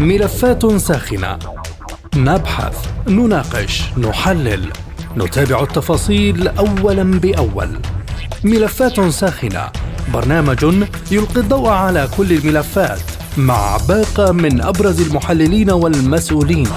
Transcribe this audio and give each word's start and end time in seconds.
ملفات 0.00 0.76
ساخنة. 0.76 1.38
نبحث 2.16 2.88
نناقش 3.08 3.82
نحلل. 3.98 4.72
نتابع 5.16 5.62
التفاصيل 5.62 6.48
اولا 6.48 7.02
بأول. 7.02 7.68
ملفات 8.44 9.00
ساخنة. 9.00 9.70
برنامج 10.14 10.64
يلقي 11.10 11.40
الضوء 11.40 11.68
على 11.68 12.08
كل 12.16 12.32
الملفات 12.32 13.00
مع 13.36 13.76
باقة 13.88 14.32
من 14.32 14.60
أبرز 14.60 15.00
المحللين 15.00 15.70
والمسؤولين. 15.70 16.68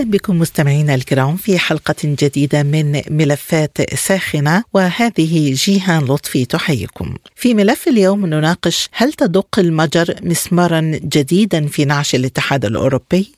أهلا 0.00 0.10
بكم 0.10 0.38
مستمعينا 0.38 0.94
الكرام 0.94 1.36
في 1.36 1.58
حلقة 1.58 1.94
جديدة 2.04 2.62
من 2.62 3.02
ملفات 3.10 3.94
ساخنة 3.94 4.64
وهذه 4.74 5.54
جيهان 5.54 6.04
لطفي 6.04 6.44
تحييكم. 6.44 7.14
في 7.36 7.54
ملف 7.54 7.88
اليوم 7.88 8.26
نناقش 8.26 8.88
هل 8.92 9.12
تدق 9.12 9.58
المجر 9.58 10.14
مسمارا 10.22 10.80
جديدا 10.94 11.66
في 11.66 11.84
نعش 11.84 12.14
الاتحاد 12.14 12.64
الأوروبي؟ 12.64 13.32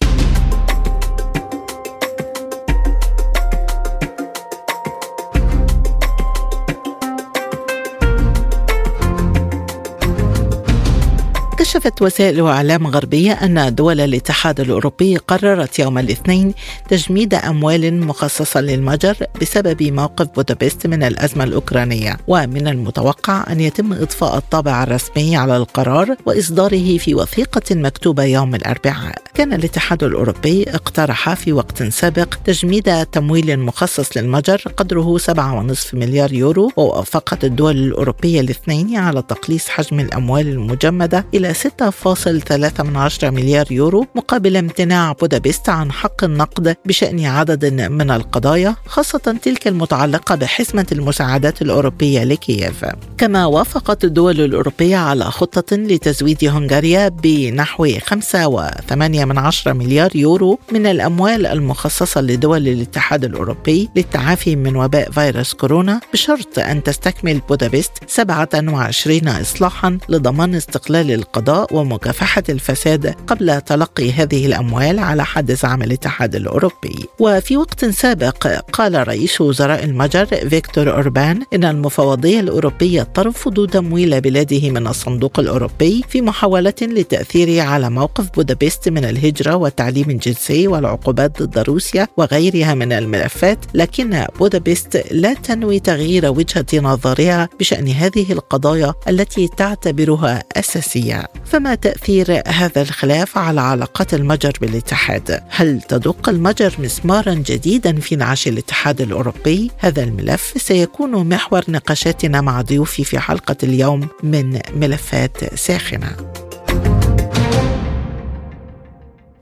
كشفت 11.72 12.02
وسائل 12.02 12.46
إعلام 12.46 12.86
غربية 12.86 13.32
أن 13.32 13.74
دول 13.74 14.00
الاتحاد 14.00 14.60
الأوروبي 14.60 15.16
قررت 15.16 15.78
يوم 15.78 15.98
الاثنين 15.98 16.54
تجميد 16.88 17.34
أموال 17.34 18.00
مخصصة 18.00 18.60
للمجر 18.60 19.16
بسبب 19.40 19.82
موقف 19.82 20.26
بودابست 20.26 20.86
من 20.86 21.02
الأزمة 21.02 21.44
الأوكرانية. 21.44 22.16
ومن 22.28 22.68
المتوقع 22.68 23.44
أن 23.50 23.60
يتم 23.60 23.92
إضفاء 23.92 24.36
الطابع 24.36 24.82
الرسمي 24.82 25.36
على 25.36 25.56
القرار 25.56 26.16
وإصداره 26.26 26.98
في 26.98 27.14
وثيقة 27.14 27.74
مكتوبة 27.74 28.24
يوم 28.24 28.54
الأربعاء. 28.54 29.14
كان 29.34 29.52
الاتحاد 29.52 30.04
الأوروبي 30.04 30.62
اقترح 30.68 31.34
في 31.34 31.52
وقت 31.52 31.82
سابق 31.82 32.34
تجميد 32.44 33.06
تمويل 33.06 33.60
مخصص 33.60 34.16
للمجر 34.16 34.62
قدره 34.76 35.18
7.5 35.18 35.94
مليار 35.94 36.32
يورو 36.32 36.72
ووافقت 36.76 37.44
الدول 37.44 37.76
الأوروبية 37.76 38.40
الاثنين 38.40 38.96
على 38.96 39.22
تقليص 39.22 39.68
حجم 39.68 40.00
الأموال 40.00 40.48
المجمدة 40.48 41.24
إلى 41.34 41.54
6.3 41.62 43.24
مليار 43.24 43.72
يورو 43.72 44.06
مقابل 44.14 44.56
امتناع 44.56 45.12
بودابست 45.12 45.68
عن 45.68 45.92
حق 45.92 46.24
النقد 46.24 46.76
بشأن 46.86 47.24
عدد 47.24 47.74
من 47.74 48.10
القضايا 48.10 48.76
خاصة 48.86 49.36
تلك 49.42 49.68
المتعلقة 49.68 50.34
بحزمة 50.34 50.86
المساعدات 50.92 51.62
الأوروبية 51.62 52.24
لكييف. 52.24 52.84
كما 53.18 53.46
وافقت 53.46 54.04
الدول 54.04 54.40
الأوروبية 54.40 54.96
على 54.96 55.24
خطة 55.24 55.76
لتزويد 55.76 56.44
هنغاريا 56.44 57.08
بنحو 57.08 57.86
5.8 57.86 59.68
مليار 59.68 60.16
يورو 60.16 60.58
من 60.72 60.86
الأموال 60.86 61.46
المخصصة 61.46 62.20
لدول 62.20 62.68
الاتحاد 62.68 63.24
الأوروبي 63.24 63.88
للتعافي 63.96 64.56
من 64.56 64.76
وباء 64.76 65.10
فيروس 65.10 65.54
كورونا 65.54 66.00
بشرط 66.12 66.58
أن 66.58 66.82
تستكمل 66.82 67.40
بودابست 67.48 67.92
27 68.06 69.28
إصلاحا 69.28 69.98
لضمان 70.08 70.54
استقلال 70.54 71.10
القضاء 71.12 71.51
ومكافحة 71.72 72.42
الفساد 72.48 73.06
قبل 73.26 73.60
تلقي 73.60 74.12
هذه 74.12 74.46
الأموال 74.46 74.98
على 74.98 75.24
حد 75.24 75.52
زعم 75.52 75.82
الاتحاد 75.82 76.34
الأوروبي. 76.34 77.06
وفي 77.18 77.56
وقت 77.56 77.84
سابق 77.84 78.46
قال 78.72 79.08
رئيس 79.08 79.40
وزراء 79.40 79.84
المجر 79.84 80.26
فيكتور 80.26 80.90
أوربان 80.90 81.42
إن 81.54 81.64
المفوضية 81.64 82.40
الأوروبية 82.40 83.02
ترفض 83.02 83.68
تمويل 83.68 84.20
بلاده 84.20 84.70
من 84.70 84.86
الصندوق 84.86 85.40
الأوروبي 85.40 86.04
في 86.08 86.22
محاولة 86.22 86.74
للتأثير 86.82 87.60
على 87.60 87.90
موقف 87.90 88.30
بودابست 88.34 88.88
من 88.88 89.04
الهجرة 89.04 89.54
والتعليم 89.56 90.10
الجنسي 90.10 90.68
والعقوبات 90.68 91.42
ضد 91.42 91.58
روسيا 91.58 92.08
وغيرها 92.16 92.74
من 92.74 92.92
الملفات 92.92 93.58
لكن 93.74 94.24
بودابست 94.38 95.04
لا 95.10 95.34
تنوي 95.34 95.80
تغيير 95.80 96.30
وجهة 96.30 96.66
نظرها 96.74 97.48
بشأن 97.60 97.88
هذه 97.88 98.32
القضايا 98.32 98.94
التي 99.08 99.48
تعتبرها 99.48 100.42
أساسية. 100.56 101.28
فما 101.44 101.74
تأثير 101.74 102.42
هذا 102.46 102.82
الخلاف 102.82 103.38
على 103.38 103.60
علاقات 103.60 104.14
المجر 104.14 104.52
بالاتحاد؟ 104.60 105.42
هل 105.48 105.82
تدق 105.82 106.28
المجر 106.28 106.74
مسمارا 106.78 107.34
جديدا 107.34 108.00
في 108.00 108.16
نعش 108.16 108.48
الاتحاد 108.48 109.00
الأوروبي؟ 109.00 109.70
هذا 109.78 110.02
الملف 110.02 110.54
سيكون 110.56 111.28
محور 111.28 111.62
نقاشاتنا 111.68 112.40
مع 112.40 112.62
ضيوفي 112.62 113.04
في 113.04 113.18
حلقة 113.18 113.56
اليوم 113.62 114.08
من 114.22 114.60
ملفات 114.74 115.54
ساخنة. 115.54 116.41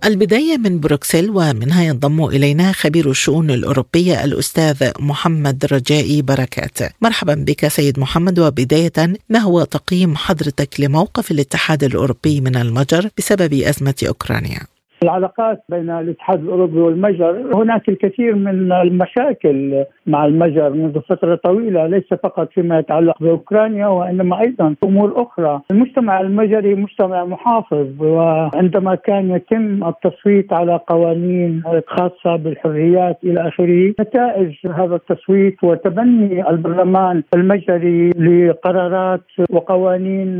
البداية 0.04 0.56
من 0.56 0.80
بروكسل 0.80 1.30
ومنها 1.30 1.82
ينضم 1.82 2.24
إلينا 2.24 2.72
خبير 2.72 3.10
الشؤون 3.10 3.50
الأوروبية 3.50 4.24
الأستاذ 4.24 4.90
محمد 4.98 5.66
رجائي 5.72 6.22
بركات 6.22 6.78
مرحبا 7.00 7.34
بك 7.34 7.68
سيد 7.68 7.98
محمد 7.98 8.38
وبداية 8.38 8.92
ما 9.28 9.38
هو 9.38 9.64
تقييم 9.64 10.16
حضرتك 10.16 10.80
لموقف 10.80 11.30
الاتحاد 11.30 11.84
الأوروبي 11.84 12.40
من 12.40 12.56
المجر 12.56 13.08
بسبب 13.18 13.54
أزمة 13.54 13.94
أوكرانيا؟ 14.08 14.60
العلاقات 15.02 15.62
بين 15.68 15.90
الاتحاد 15.90 16.40
الأوروبي 16.42 16.78
والمجر 16.80 17.54
هناك 17.54 17.88
الكثير 17.88 18.34
من 18.34 18.72
المشاكل 18.72 19.84
مع 20.06 20.24
المجر 20.24 20.70
منذ 20.70 21.00
فترة 21.00 21.34
طويلة 21.34 21.86
ليس 21.86 22.14
فقط 22.22 22.48
فيما 22.52 22.78
يتعلق 22.78 23.14
بأوكرانيا 23.20 23.86
وإنما 23.86 24.40
أيضا 24.40 24.74
أمور 24.84 25.22
أخرى، 25.22 25.60
المجتمع 25.70 26.20
المجري 26.20 26.74
مجتمع 26.74 27.24
محافظ 27.24 28.02
وعندما 28.02 28.94
كان 28.94 29.30
يتم 29.30 29.84
التصويت 29.84 30.52
على 30.52 30.80
قوانين 30.86 31.62
خاصة 31.86 32.36
بالحريات 32.36 33.18
إلى 33.24 33.48
آخره، 33.48 33.94
نتائج 34.00 34.54
هذا 34.66 34.94
التصويت 34.94 35.64
وتبني 35.64 36.50
البرلمان 36.50 37.22
المجري 37.34 38.10
لقرارات 38.10 39.20
وقوانين 39.50 40.38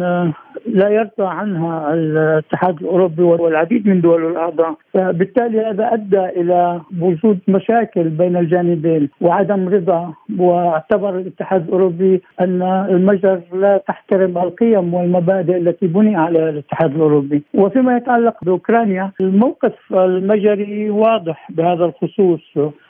لا 0.66 0.88
يرضى 0.88 1.10
عنها 1.27 1.94
الاتحاد 1.94 2.81
الأوروبي 2.81 3.22
والعديد 3.22 3.88
من 3.88 4.00
دول 4.00 4.27
الأرض 4.27 4.49
الاعضاء 4.50 4.76
بالتالي 5.12 5.60
هذا 5.60 5.94
أدى 5.94 6.24
إلى 6.40 6.80
وجود 7.00 7.38
مشاكل 7.48 8.08
بين 8.08 8.36
الجانبين 8.36 9.08
وعدم 9.20 9.68
رضا. 9.68 10.14
واعتبر 10.38 11.18
الاتحاد 11.18 11.64
الأوروبي 11.66 12.22
أن 12.40 12.62
المجر 12.62 13.40
لا 13.52 13.82
تحترم 13.88 14.38
القيم 14.38 14.94
والمبادئ 14.94 15.56
التي 15.56 15.86
بني 15.86 16.16
عليها 16.16 16.50
الاتحاد 16.50 16.94
الأوروبي. 16.94 17.42
وفيما 17.54 17.96
يتعلق 17.96 18.44
بأوكرانيا 18.44 19.10
الموقف 19.20 19.72
المجري 19.92 20.90
واضح 20.90 21.50
بهذا 21.50 21.84
الخصوص. 21.84 22.40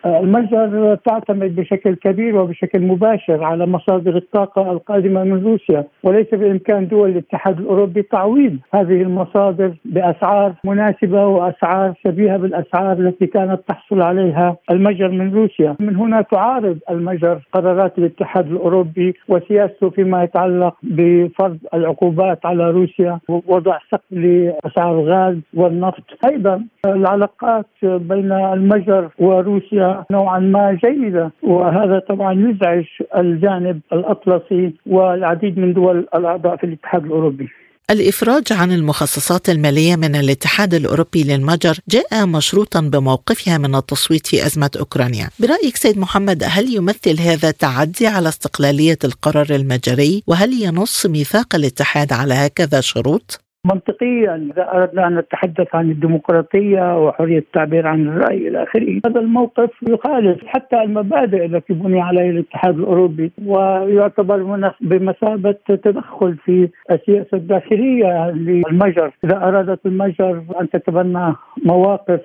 المجر 0.07 0.95
تعتمد 0.95 1.57
بشكل 1.57 1.95
كبير 1.95 2.37
وبشكل 2.37 2.83
مباشر 2.83 3.45
على 3.45 3.67
مصادر 3.67 4.17
الطاقة 4.17 4.73
القادمة 4.73 5.25
من 5.25 5.45
روسيا 5.45 5.85
وليس 6.03 6.27
بإمكان 6.33 6.89
دول 6.89 7.11
الاتحاد 7.11 7.61
الأوروبي 7.61 8.03
تعويض 8.03 8.57
هذه 8.75 9.03
المصادر 9.03 9.73
بأسعار 9.85 10.55
مناسبة 10.65 11.27
واسعار 11.51 11.95
شبيهه 12.05 12.37
بالأسعار 12.37 12.93
التي 12.93 13.27
كانت 13.27 13.61
تحصل 13.69 14.03
عليها 14.03 14.57
المجر 14.71 15.09
من 15.09 15.35
روسيا، 15.35 15.77
من 15.81 15.97
هنا 15.97 16.23
تعارض 16.23 16.79
المجر 16.91 17.39
قرارات 17.53 17.99
الاتحاد 17.99 18.47
الأوروبي 18.47 19.15
وسياسته 19.29 19.91
فيما 19.91 20.23
يتعلق 20.23 20.77
بفرض 20.83 21.59
العقوبات 21.75 22.47
على 22.47 22.71
روسيا 22.71 23.19
ووضع 23.29 23.79
سقف 23.91 24.13
لأسعار 24.13 25.01
الغاز 25.01 25.37
والنفط، 25.55 26.03
أيضا 26.25 26.65
العلاقات 26.87 27.67
بين 27.83 28.33
المجر 28.33 29.09
وروسيا 29.19 30.05
نوعا 30.11 30.39
ما 30.39 30.79
جيدة 30.85 31.31
وهذا 31.43 31.99
طبعا 31.99 32.33
يزعج 32.33 32.85
الجانب 33.17 33.81
الأطلسي 33.93 34.75
والعديد 34.87 35.59
من 35.59 35.73
دول 35.73 36.07
الأعضاء 36.15 36.57
في 36.57 36.65
الاتحاد 36.65 37.05
الأوروبي. 37.05 37.49
الإفراج 37.91 38.53
عن 38.53 38.73
المخصصات 38.73 39.51
المالية 39.51 39.97
من 39.97 40.17
الاتحاد 40.17 40.75
الأوروبي 40.75 41.23
للمجر 41.23 41.79
جاء 41.89 42.27
مشروطا 42.27 42.81
بموقفها 42.81 43.59
من 43.59 43.75
التصويت 43.75 44.27
في 44.27 44.47
أزمة 44.47 44.71
أوكرانيا 44.79 45.31
برأيك 45.39 45.77
سيد 45.77 45.99
محمد 45.99 46.45
هل 46.47 46.75
يمثل 46.75 47.21
هذا 47.21 47.51
تعدي 47.51 48.07
على 48.07 48.29
استقلالية 48.29 48.99
القرار 49.05 49.47
المجري 49.51 50.23
وهل 50.27 50.63
ينص 50.63 51.07
ميثاق 51.07 51.55
الاتحاد 51.55 52.13
على 52.13 52.35
هكذا 52.35 52.81
شروط؟ 52.81 53.41
منطقيا. 53.65 54.51
إذا 54.53 54.73
أردنا 54.73 55.07
أن 55.07 55.19
نتحدث 55.19 55.75
عن 55.75 55.91
الديمقراطية 55.91 57.07
وحرية 57.07 57.39
التعبير 57.39 57.87
عن 57.87 58.09
الرأي 58.09 58.49
إلى 58.49 58.63
آخره، 58.63 59.01
هذا 59.07 59.21
الموقف 59.21 59.71
يخالف 59.89 60.47
حتى 60.47 60.83
المبادئ 60.83 61.45
التي 61.47 61.73
بني 61.73 62.01
عليها 62.01 62.31
الاتحاد 62.31 62.79
الأوروبي 62.79 63.33
ويعتبر 63.47 64.73
بمثابة 64.81 65.55
تدخل 65.69 66.37
في 66.37 66.69
السياسة 66.91 67.37
الداخلية 67.37 68.31
للمجر، 68.31 69.11
إذا 69.25 69.37
أرادت 69.37 69.87
المجر 69.87 70.43
أن 70.61 70.71
تتبنى 70.71 71.35
مواقف 71.65 72.21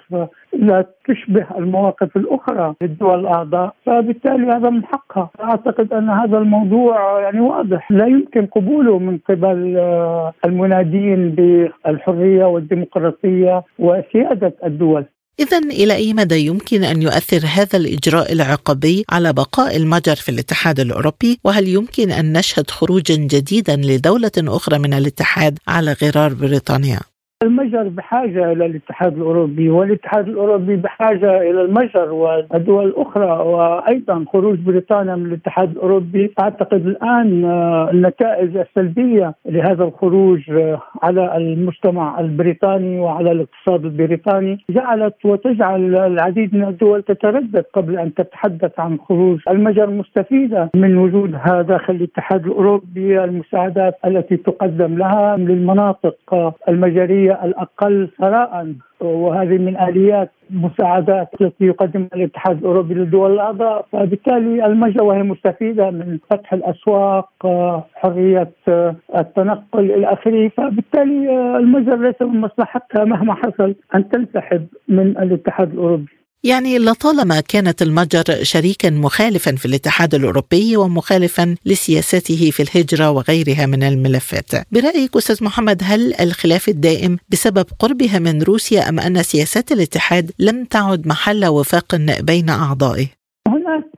لا 0.59 0.85
تشبه 1.07 1.45
المواقف 1.57 2.17
الأخرى 2.17 2.75
للدول 2.81 3.19
الأعضاء 3.19 3.73
فبالتالي 3.85 4.47
هذا 4.47 4.69
من 4.69 4.85
حقها 4.85 5.29
أعتقد 5.43 5.93
أن 5.93 6.09
هذا 6.09 6.37
الموضوع 6.37 7.21
يعني 7.21 7.39
واضح 7.39 7.91
لا 7.91 8.05
يمكن 8.05 8.45
قبوله 8.45 8.99
من 8.99 9.17
قبل 9.29 9.77
آه، 9.77 10.33
المنادين 10.45 11.29
بالحرية 11.29 12.45
والديمقراطية 12.45 13.63
وسيادة 13.79 14.53
الدول 14.65 15.05
إذا 15.39 15.57
إلى 15.57 15.95
أي 15.95 16.13
مدى 16.13 16.45
يمكن 16.45 16.83
أن 16.83 17.01
يؤثر 17.01 17.41
هذا 17.55 17.77
الإجراء 17.77 18.33
العقابي 18.33 19.05
على 19.09 19.33
بقاء 19.33 19.77
المجر 19.77 20.15
في 20.15 20.29
الاتحاد 20.29 20.79
الأوروبي؟ 20.79 21.39
وهل 21.43 21.67
يمكن 21.67 22.11
أن 22.11 22.33
نشهد 22.37 22.71
خروجا 22.71 23.15
جديدا 23.15 23.75
لدولة 23.75 24.31
أخرى 24.37 24.79
من 24.79 24.93
الاتحاد 24.93 25.59
على 25.67 25.95
غرار 26.03 26.33
بريطانيا؟ 26.33 26.99
المجر 27.43 27.87
بحاجة 27.87 28.51
إلى 28.51 28.65
الاتحاد 28.65 29.17
الأوروبي 29.17 29.69
والاتحاد 29.69 30.27
الأوروبي 30.27 30.75
بحاجة 30.75 31.41
إلى 31.41 31.61
المجر 31.61 32.11
والدول 32.11 32.85
الأخرى 32.85 33.25
وأيضا 33.25 34.25
خروج 34.33 34.59
بريطانيا 34.59 35.15
من 35.15 35.25
الاتحاد 35.25 35.71
الأوروبي. 35.71 36.33
أعتقد 36.39 36.87
الآن 36.87 37.45
آه، 37.45 37.89
النتائج 37.91 38.57
السلبية 38.57 39.33
لهذا 39.45 39.83
الخروج 39.83 40.51
آه، 40.51 40.81
على 41.03 41.37
المجتمع 41.37 42.19
البريطاني 42.19 42.99
وعلى 42.99 43.31
الاقتصاد 43.31 43.85
البريطاني 43.85 44.65
جعلت 44.69 45.25
وتجعل 45.25 45.95
العديد 45.95 46.55
من 46.55 46.63
الدول 46.63 47.03
تتردد 47.03 47.65
قبل 47.73 47.99
أن 47.99 48.13
تتحدث 48.13 48.79
عن 48.79 48.97
خروج 48.97 49.39
المجر 49.49 49.89
مستفيدة 49.89 50.69
من 50.75 50.97
وجودها 50.97 51.61
داخل 51.61 51.95
الاتحاد 51.95 52.45
الأوروبي 52.45 53.23
المساعدات 53.23 53.95
التي 54.05 54.37
تقدم 54.37 54.97
لها 54.97 55.37
للمناطق 55.37 56.15
آه، 56.33 56.53
المجريه 57.25 57.45
الأقل 57.45 58.09
ثراء 58.17 58.73
وهذه 59.01 59.57
من 59.57 59.77
آليات 59.77 60.31
مساعدات 60.49 61.29
التي 61.41 61.65
يقدمها 61.65 62.09
الاتحاد 62.15 62.57
الأوروبي 62.57 62.93
للدول 62.93 63.33
الاعضاء 63.33 63.85
فبالتالي 63.91 64.65
المجر 64.65 65.03
وهي 65.03 65.23
مستفيدة 65.23 65.89
من 65.91 66.19
فتح 66.31 66.53
الأسواق 66.53 67.29
حرية 67.95 68.51
التنقل 69.17 69.91
إلى 69.91 70.13
آخره. 70.13 70.47
فبالتالي 70.57 71.57
المجر 71.57 71.95
ليس 71.95 72.21
من 72.21 72.41
مصلحتها 72.41 73.05
مهما 73.05 73.33
حصل 73.33 73.75
أن 73.95 74.09
تنسحب 74.09 74.67
من 74.87 75.07
الاتحاد 75.17 75.71
الأوروبي. 75.73 76.24
يعني 76.45 76.79
لطالما 76.79 77.41
كانت 77.41 77.81
المجر 77.81 78.23
شريكا 78.41 78.89
مخالفا 78.89 79.55
في 79.55 79.65
الاتحاد 79.65 80.15
الأوروبي 80.15 80.77
ومخالفا 80.77 81.55
لسياسته 81.65 82.51
في 82.51 82.63
الهجرة 82.63 83.11
وغيرها 83.11 83.65
من 83.65 83.83
الملفات. 83.83 84.51
برأيك 84.71 85.15
أستاذ 85.15 85.43
محمد 85.43 85.81
هل 85.83 86.13
الخلاف 86.13 86.69
الدائم 86.69 87.17
بسبب 87.29 87.65
قربها 87.79 88.19
من 88.19 88.41
روسيا 88.43 88.89
أم 88.89 88.99
أن 88.99 89.23
سياسات 89.23 89.71
الاتحاد 89.71 90.31
لم 90.39 90.65
تعد 90.65 91.07
محل 91.07 91.45
وفاق 91.45 91.95
بين 92.19 92.49
أعضائه؟ 92.49 93.07
هناك 93.47 93.94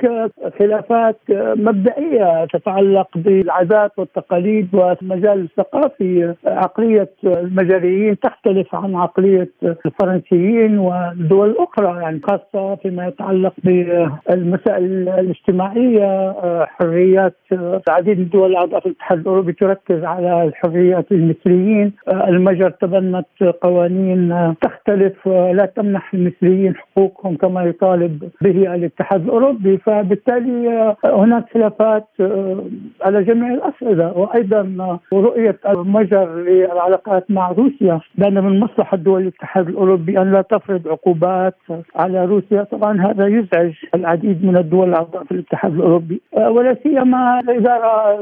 خلافات 0.60 1.18
مبدئية 1.56 2.46
تتعلق 2.46 3.08
بالعادات 3.16 3.92
والتقاليد 3.98 4.76
والمجال 4.76 5.44
الثقافي. 5.44 6.34
عقلية 6.46 7.10
المجريين 7.24 8.20
تختلف 8.20 8.76
عن 8.76 8.96
عقلية 8.96 9.50
الفرنسيين 9.86 10.80
والدول 10.80 11.50
الأخرى 11.50 12.02
يعني 12.02 12.22
خاصة 12.24 12.76
فيما 12.76 13.08
يتعلق 13.08 13.54
بالمسائل 13.64 15.10
الاجتماعية 15.10 16.34
حريات 16.66 17.36
العديد 17.52 18.18
من 18.18 18.24
الدول 18.24 18.52
الأعضاء 18.52 18.80
في 18.80 18.86
الاتحاد 18.86 19.20
الأوروبي 19.20 19.54
تركز 19.54 20.04
على 20.04 20.44
الحريات 20.44 21.12
المثليين. 21.12 21.94
المجر 22.08 22.70
تبنت 22.70 23.26
قوانين 23.62 24.56
تختلف 24.62 25.28
لا 25.28 25.72
تمنح 25.76 26.14
المثليين 26.14 26.76
حقوقهم 26.76 27.36
كما 27.36 27.64
يطالب 27.64 28.30
به 28.42 28.76
الاتحاد 28.76 29.24
الأوروبي. 29.24 29.80
فبالتالي 29.88 30.70
آه، 30.70 30.98
هناك 31.04 31.46
خلافات 31.54 32.08
آه، 32.20 32.64
على 33.02 33.24
جميع 33.24 33.54
الاصعده 33.54 34.12
وأيضا 34.16 34.76
آه، 34.80 35.00
رؤية 35.14 35.60
المجر 35.70 36.36
للعلاقات 36.36 37.32
مع 37.32 37.52
روسيا 37.52 38.00
بان 38.16 38.44
من 38.44 38.60
مصلحة 38.60 38.98
دول 38.98 39.22
الاتحاد 39.22 39.68
الأوروبي 39.68 40.22
أن 40.22 40.32
لا 40.32 40.42
تفرض 40.42 40.88
عقوبات 40.88 41.56
على 41.96 42.26
روسيا. 42.26 42.64
طبعا 42.64 43.02
هذا 43.02 43.28
يزعج 43.28 43.74
العديد 43.96 44.46
من 44.46 44.58
الدول 44.58 44.90
الأعضاء 44.90 45.24
في 45.24 45.32
الاتحاد 45.32 45.74
الأوروبي. 45.74 46.22
ولا 46.34 46.78
سيما 46.84 47.40
الإدارة 47.40 48.18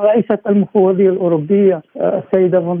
رئيسة 0.00 0.38
المفوضية 0.46 1.10
الأوروبية 1.10 1.82
السيدة 1.96 2.60
فون 2.60 2.80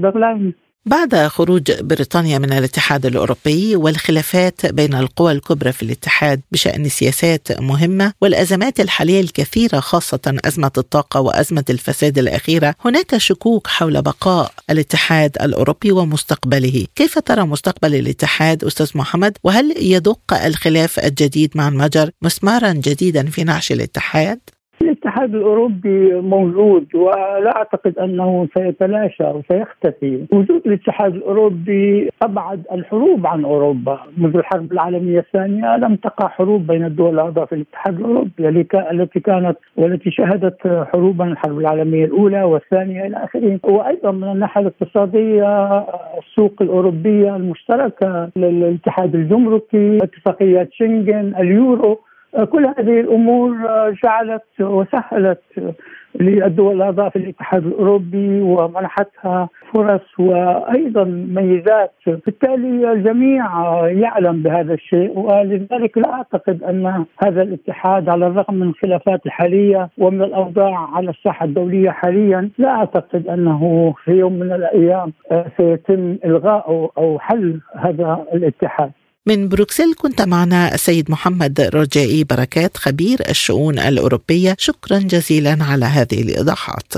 بعد 0.86 1.16
خروج 1.16 1.72
بريطانيا 1.72 2.38
من 2.38 2.52
الاتحاد 2.52 3.06
الأوروبي 3.06 3.76
والخلافات 3.76 4.66
بين 4.66 4.94
القوى 4.94 5.32
الكبرى 5.32 5.72
في 5.72 5.82
الاتحاد 5.82 6.40
بشأن 6.52 6.88
سياسات 6.88 7.60
مهمة 7.60 8.12
والأزمات 8.20 8.80
الحالية 8.80 9.20
الكثيرة 9.20 9.80
خاصة 9.80 10.20
أزمة 10.44 10.70
الطاقة 10.78 11.20
وأزمة 11.20 11.64
الفساد 11.70 12.18
الأخيرة، 12.18 12.74
هناك 12.84 13.16
شكوك 13.16 13.66
حول 13.66 14.02
بقاء 14.02 14.52
الاتحاد 14.70 15.36
الأوروبي 15.42 15.92
ومستقبله، 15.92 16.86
كيف 16.94 17.18
ترى 17.18 17.42
مستقبل 17.42 17.94
الاتحاد 17.94 18.64
أستاذ 18.64 18.90
محمد؟ 18.94 19.38
وهل 19.44 19.74
يدق 19.78 20.34
الخلاف 20.44 20.98
الجديد 20.98 21.50
مع 21.54 21.68
المجر 21.68 22.10
مسمارا 22.22 22.72
جديدا 22.72 23.30
في 23.30 23.44
نعش 23.44 23.72
الاتحاد؟ 23.72 24.40
الاتحاد 24.82 25.34
الأوروبي 25.34 26.14
موجود 26.14 26.94
ولا 26.94 27.56
أعتقد 27.56 27.98
أنه 27.98 28.48
سيتلاشى 28.54 29.24
أو 29.24 29.42
سيختفي، 29.48 30.26
وجود 30.32 30.62
الاتحاد 30.66 31.14
الأوروبي 31.14 32.10
أبعد 32.22 32.62
الحروب 32.72 33.26
عن 33.26 33.44
أوروبا، 33.44 34.00
منذ 34.16 34.36
الحرب 34.36 34.72
العالمية 34.72 35.18
الثانية 35.18 35.76
لم 35.76 35.96
تقع 35.96 36.28
حروب 36.28 36.66
بين 36.66 36.84
الدول 36.84 37.14
الأعضاء 37.14 37.46
في 37.46 37.54
الاتحاد 37.54 37.98
الأوروبي 37.98 38.48
التي 38.90 39.20
كانت 39.20 39.56
والتي 39.76 40.10
شهدت 40.10 40.86
حروبا 40.92 41.24
الحرب 41.24 41.58
العالمية 41.58 42.04
الأولى 42.04 42.42
والثانية 42.42 43.06
إلى 43.06 43.24
آخره، 43.24 43.58
وأيضا 43.64 44.10
من 44.10 44.32
الناحية 44.32 44.60
الاقتصادية 44.60 45.78
السوق 46.18 46.54
الأوروبية 46.60 47.36
المشتركة 47.36 48.30
للاتحاد 48.36 49.14
الجمركي، 49.14 49.96
اتفاقيات 49.96 50.68
شنغن، 50.72 51.34
اليورو 51.38 52.00
كل 52.50 52.66
هذه 52.66 53.00
الأمور 53.00 53.56
جعلت 54.04 54.60
وسهلت 54.60 55.42
للدول 56.20 56.76
الأعضاء 56.76 57.08
في 57.08 57.16
الاتحاد 57.16 57.66
الأوروبي 57.66 58.40
ومنحتها 58.40 59.48
فرص 59.72 60.18
وأيضا 60.18 61.04
ميزات، 61.04 61.92
بالتالي 62.06 62.92
الجميع 62.92 63.44
يعلم 63.88 64.42
بهذا 64.42 64.74
الشيء 64.74 65.18
ولذلك 65.18 65.98
لا 65.98 66.12
أعتقد 66.12 66.62
أن 66.62 67.04
هذا 67.24 67.42
الاتحاد 67.42 68.08
على 68.08 68.26
الرغم 68.26 68.54
من 68.54 68.68
الخلافات 68.68 69.26
الحالية 69.26 69.88
ومن 69.98 70.22
الأوضاع 70.22 70.88
على 70.96 71.10
الساحة 71.10 71.44
الدولية 71.44 71.90
حاليا، 71.90 72.50
لا 72.58 72.68
أعتقد 72.68 73.28
أنه 73.28 73.94
في 74.04 74.12
يوم 74.12 74.32
من 74.32 74.52
الأيام 74.52 75.12
سيتم 75.56 76.16
الغاء 76.24 76.90
أو 76.98 77.18
حل 77.18 77.60
هذا 77.76 78.24
الاتحاد. 78.32 78.90
من 79.28 79.48
بروكسل 79.48 79.94
كنت 79.94 80.22
معنا 80.22 80.74
السيد 80.74 81.10
محمد 81.10 81.60
رجائي 81.60 82.24
بركات 82.24 82.76
خبير 82.76 83.30
الشؤون 83.30 83.78
الأوروبية. 83.78 84.56
شكرا 84.58 84.98
جزيلا 84.98 85.64
على 85.64 85.84
هذه 85.84 86.22
الإيضاحات. 86.22 86.92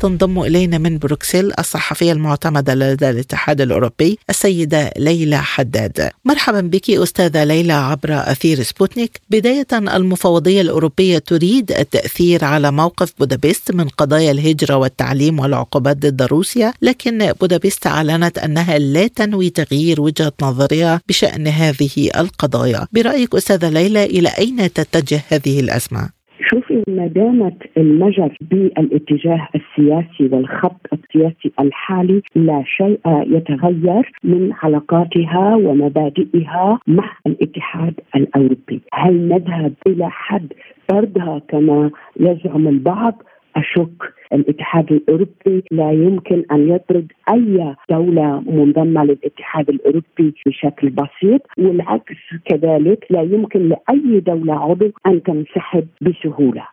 تنضم 0.00 0.40
إلينا 0.40 0.78
من 0.78 0.98
بروكسل 0.98 1.52
الصحفية 1.58 2.12
المعتمدة 2.12 2.74
لدى 2.74 3.10
الاتحاد 3.10 3.60
الأوروبي 3.60 4.18
السيدة 4.30 4.92
ليلى 4.96 5.42
حداد. 5.42 6.10
مرحبا 6.24 6.60
بك 6.60 6.90
أستاذة 6.90 7.44
ليلى 7.44 7.72
عبر 7.72 8.08
أثير 8.12 8.62
سبوتنيك. 8.62 9.20
بداية 9.30 9.66
المفوضية 9.72 10.60
الأوروبية 10.60 11.18
تريد 11.18 11.72
التأثير 11.72 12.44
على 12.44 12.70
موقف 12.70 13.12
بودابست 13.18 13.72
من 13.72 13.88
قضايا 13.88 14.30
الهجرة 14.30 14.76
والتعليم 14.76 15.38
والعقوبات 15.38 15.96
ضد 15.96 16.22
روسيا 16.22 16.72
لكن 16.82 17.32
بودابست 17.40 17.86
أعلنت 17.86 18.38
أنها 18.38 18.78
لا 18.78 19.06
تنوي 19.06 19.50
تغيير 19.50 20.00
وجهة 20.00 20.32
نظرها 20.42 21.00
بشأن 21.08 21.46
هذه 21.46 22.10
القضايا. 22.16 22.86
برأيك 22.92 23.34
أستاذة 23.34 23.68
ليلى 23.68 24.04
إلى 24.04 24.28
أين 24.28 24.72
تتجه 24.72 25.22
هذه 25.28 25.60
الأزمة؟ 25.60 26.17
شوفي 26.50 26.82
ما 26.88 27.06
دامت 27.06 27.62
المجر 27.76 28.36
بالاتجاه 28.40 29.48
السياسي 29.54 30.34
والخط 30.34 30.80
السياسي 30.92 31.52
الحالي 31.60 32.22
لا 32.34 32.62
شيء 32.66 33.00
يتغير 33.06 34.12
من 34.24 34.52
علاقاتها 34.62 35.54
ومبادئها 35.56 36.78
مع 36.86 37.10
الاتحاد 37.26 37.94
الأوروبي، 38.16 38.80
هل 38.92 39.28
نذهب 39.28 39.72
إلى 39.86 40.10
حد 40.10 40.52
طردها 40.88 41.38
كما 41.48 41.90
يزعم 42.20 42.68
البعض؟ 42.68 43.22
أشك. 43.56 44.17
الاتحاد 44.32 44.92
الأوروبي 44.92 45.64
لا 45.70 45.92
يمكن 45.92 46.44
أن 46.52 46.68
يطرد 46.68 47.12
أي 47.32 47.74
دولة 47.90 48.40
منضمه 48.40 49.04
للاتحاد 49.04 49.68
الأوروبي 49.68 50.34
بشكل 50.46 50.90
بسيط 50.90 51.42
والعكس 51.58 52.16
كذلك 52.44 53.06
لا 53.10 53.22
يمكن 53.22 53.68
لأي 53.68 54.20
دولة 54.20 54.54
عضو 54.54 54.90
أن 55.06 55.22
تنسحب 55.22 55.86
بسهولة. 56.00 56.64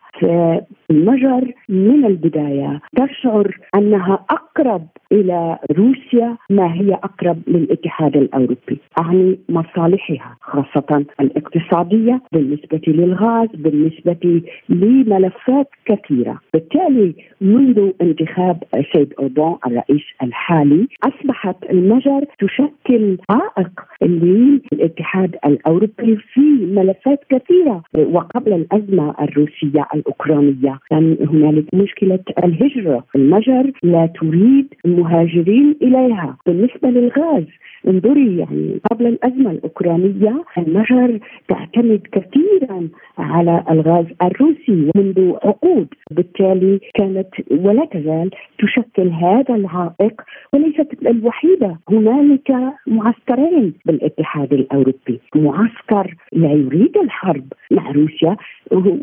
المجر 0.90 1.52
من 1.68 2.04
البداية 2.04 2.80
تشعر 2.96 3.58
أنها 3.74 4.24
أقرب 4.30 4.86
إلى 5.12 5.58
روسيا 5.72 6.36
ما 6.50 6.74
هي 6.74 6.94
أقرب 6.94 7.38
للاتحاد 7.46 8.16
الأوروبي، 8.16 8.78
أعني 9.00 9.38
مصالحها 9.48 10.36
خاصة 10.40 11.04
الاقتصادية 11.20 12.20
بالنسبة 12.32 12.80
للغاز، 12.86 13.48
بالنسبة 13.54 14.42
لملفات 14.68 15.68
كثيرة، 15.86 16.40
بالتالي 16.52 17.14
منذ 17.46 17.92
انتخاب 18.02 18.62
سيد 18.92 19.14
اردوغان 19.20 19.58
الرئيس 19.66 20.02
الحالي 20.22 20.88
أصبحت 21.04 21.56
المجر 21.70 22.24
تشكل 22.38 23.18
عائق 23.30 23.70
للاتحاد 24.02 25.36
الأوروبي 25.46 26.16
في 26.16 26.40
ملفات 26.76 27.20
كثيرة 27.30 27.82
وقبل 27.94 28.52
الأزمة 28.52 29.14
الروسية 29.20 29.86
الأوكرانية. 29.94 30.78
كان 30.90 31.16
هنالك 31.30 31.74
مشكلة 31.74 32.18
الهجرة، 32.44 33.04
المجر 33.16 33.72
لا 33.82 34.06
تريد 34.06 34.74
المهاجرين 34.86 35.76
إليها، 35.82 36.36
بالنسبة 36.46 36.88
للغاز 36.90 37.44
انظري 37.88 38.38
يعني 38.38 38.80
قبل 38.90 39.06
الأزمة 39.06 39.50
الأوكرانية 39.50 40.44
المجر 40.58 41.18
تعتمد 41.48 42.00
كثيرا 42.12 42.88
على 43.18 43.64
الغاز 43.70 44.06
الروسي 44.22 44.90
منذ 44.96 45.32
عقود. 45.44 45.88
بالتالي 46.10 46.80
كانت 46.94 47.28
ولا 47.50 47.84
تزال 47.84 48.30
تشكل 48.58 49.08
هذا 49.08 49.54
العائق 49.54 50.22
وليست 50.52 50.88
الوحيدة. 51.06 51.76
هنالك 51.90 52.50
معسكرين 52.86 53.72
بالاتحاد 53.86 54.52
الأوروبي. 54.52 55.20
معسكر 55.34 56.14
لا 56.32 56.52
يريد 56.52 56.96
الحرب 56.96 57.44
مع 57.70 57.90
روسيا 57.90 58.36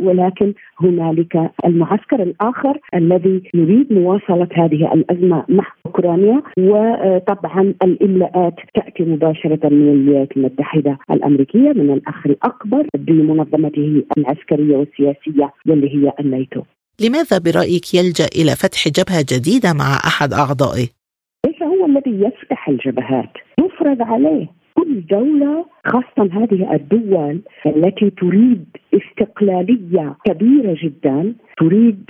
ولكن 0.04 0.54
هنالك 0.82 1.52
المعسكر 1.66 2.24
الآخر 2.24 2.80
الذي 2.96 3.42
يريد 3.54 3.94
مواصلة 3.94 4.48
هذه 4.54 4.94
الأزمة 4.94 5.46
مع 5.50 5.66
أوكرانيا. 5.86 6.42
وطبعا 6.58 7.74
الإملاءات 7.84 8.56
تأتي 8.74 9.04
مباشرة 9.04 9.70
من 9.70 9.90
الولايات 9.90 10.38
المتحدة 10.38 10.98
الأمريكية 11.12 11.74
من 11.74 11.94
الأخ 11.94 12.26
الأكبر 12.26 12.88
بمنظمته 12.98 14.04
العسكرية 14.18 14.78
والسياسية 14.78 15.54
واللي 15.68 15.96
هي 15.96 16.14
الناتو. 16.20 16.62
لماذا 17.00 17.38
برأيك 17.38 17.94
يلجأ 17.94 18.26
إلى 18.36 18.56
فتح 18.56 18.88
جبهة 18.88 19.26
جديدة 19.32 19.74
مع 19.74 19.96
أحد 20.08 20.34
أعضائه؟ 20.34 20.88
ليس 21.46 21.62
هو 21.62 21.86
الذي 21.86 22.26
يفتح 22.26 22.70
الجبهات، 22.70 23.34
يفرض 23.60 24.02
عليه 24.02 24.48
كل 24.76 25.06
دولة 25.10 25.66
خاصة 25.86 26.30
هذه 26.34 26.74
الدول 26.74 27.40
التي 27.66 28.10
تريد 28.10 28.66
استقلالية 28.94 30.16
كبيرة 30.26 30.78
جدا 30.84 31.34
تريد 31.58 32.04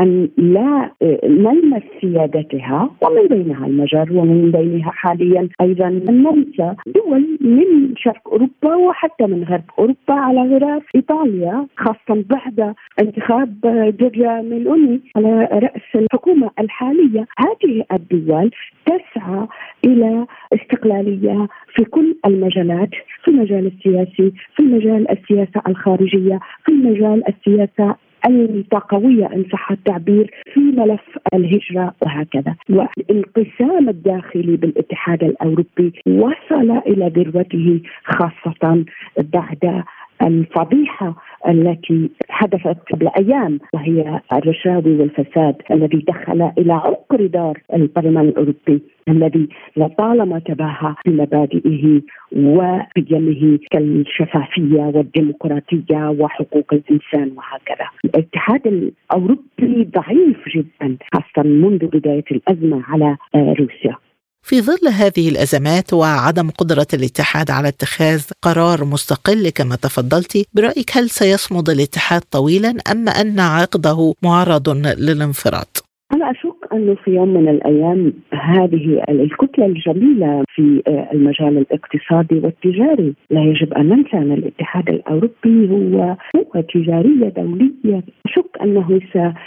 أن 0.00 0.28
لا 0.36 0.90
نلمس 1.24 1.82
سيادتها 2.00 2.90
ومن 3.02 3.26
بينها 3.28 3.66
المجر 3.66 4.06
ومن 4.12 4.50
بينها 4.50 4.90
حاليا 4.90 5.48
أيضا 5.60 5.88
النمسا 5.88 6.76
دول 6.86 7.38
من 7.40 7.96
شرق 7.96 8.28
أوروبا 8.28 8.74
وحتى 8.74 9.26
من 9.26 9.44
غرب 9.44 9.64
أوروبا 9.78 10.14
على 10.14 10.40
غرار 10.40 10.82
إيطاليا 10.94 11.66
خاصة 11.76 12.24
بعد 12.30 12.74
انتخاب 13.00 13.54
جورجيا 14.00 14.42
ميلوني 14.42 15.00
على 15.16 15.48
رأس 15.52 15.82
الحكومة 15.94 16.50
الحالية. 16.60 17.26
هذه 17.38 17.84
الدول 17.92 18.50
تسعى 18.86 19.46
إلى 19.86 20.26
استقلالية 20.54 21.48
في 21.74 21.84
كل 21.84 22.16
المجالات 22.26 22.90
في 23.24 23.30
المجال 23.30 23.66
السياسي 23.66 24.32
في 24.56 24.62
مجال 24.62 25.10
السياسة 25.10 25.62
الخارجية 25.68 26.40
في 26.64 26.72
مجال 26.72 27.22
السياسة 27.28 27.96
الطاقوية 28.26 29.26
إن 29.26 29.44
صح 29.52 29.70
التعبير 29.70 30.30
في 30.54 30.60
ملف 30.60 31.18
الهجرة 31.34 31.94
وهكذا. 32.02 32.54
والانقسام 32.70 33.88
الداخلي 33.88 34.56
بالاتحاد 34.56 35.24
الأوروبي 35.24 35.92
وصل 36.06 36.70
إلى 36.86 37.08
ذروته 37.16 37.80
خاصة 38.04 38.84
بعد 39.32 39.82
الفضيحة 40.22 41.14
التي 41.48 42.10
حدثت 42.28 42.76
قبل 42.92 43.08
أيام 43.18 43.58
وهي 43.74 44.20
الرشاوي 44.32 44.96
والفساد 44.96 45.54
الذي 45.70 46.04
دخل 46.08 46.50
إلى 46.58 46.72
عقر 46.72 47.26
دار 47.26 47.58
البرلمان 47.74 48.28
الأوروبي 48.28 48.82
الذي 49.08 49.48
لطالما 49.76 50.38
تباهى 50.38 50.94
بمبادئه 51.06 52.00
وقيمه 52.32 53.58
كالشفافية 53.70 54.82
والديمقراطية 54.94 56.10
وحقوق 56.18 56.74
الإنسان 56.74 57.32
وهكذا. 57.36 57.88
الاتحاد 58.04 58.66
الأوروبي 58.66 59.88
ضعيف 59.96 60.48
جدا 60.56 60.96
خاصة 61.14 61.48
منذ 61.48 61.86
بداية 61.86 62.24
الأزمة 62.30 62.82
على 62.88 63.16
روسيا. 63.34 63.96
في 64.42 64.62
ظل 64.62 64.88
هذه 64.88 65.28
الأزمات 65.28 65.92
وعدم 65.92 66.50
قدرة 66.50 66.86
الاتحاد 66.94 67.50
على 67.50 67.68
اتخاذ 67.68 68.22
قرار 68.42 68.84
مستقل 68.84 69.48
كما 69.48 69.76
تفضلت 69.76 70.46
برأيك 70.52 70.96
هل 70.96 71.10
سيصمد 71.10 71.70
الاتحاد 71.70 72.22
طويلا 72.30 72.74
أم 72.90 73.08
أن 73.08 73.40
عقده 73.40 74.14
معرض 74.22 74.68
للانفراط 74.86 75.89
أنا 76.14 76.30
أشك 76.30 76.72
أنه 76.72 76.94
في 76.94 77.10
يوم 77.10 77.34
من 77.34 77.48
الأيام 77.48 78.12
هذه 78.32 79.02
الكتلة 79.08 79.66
الجميلة 79.66 80.44
في 80.54 80.82
المجال 81.12 81.58
الاقتصادي 81.58 82.34
والتجاري 82.34 83.14
لا 83.30 83.40
يجب 83.40 83.74
أن 83.74 83.88
ننسى 83.88 84.16
أن 84.16 84.32
الاتحاد 84.32 84.88
الأوروبي 84.88 85.70
هو 85.70 86.16
قوة 86.34 86.64
تجارية 86.74 87.28
دولية. 87.28 88.02
أشك 88.26 88.58
أنه 88.62 89.00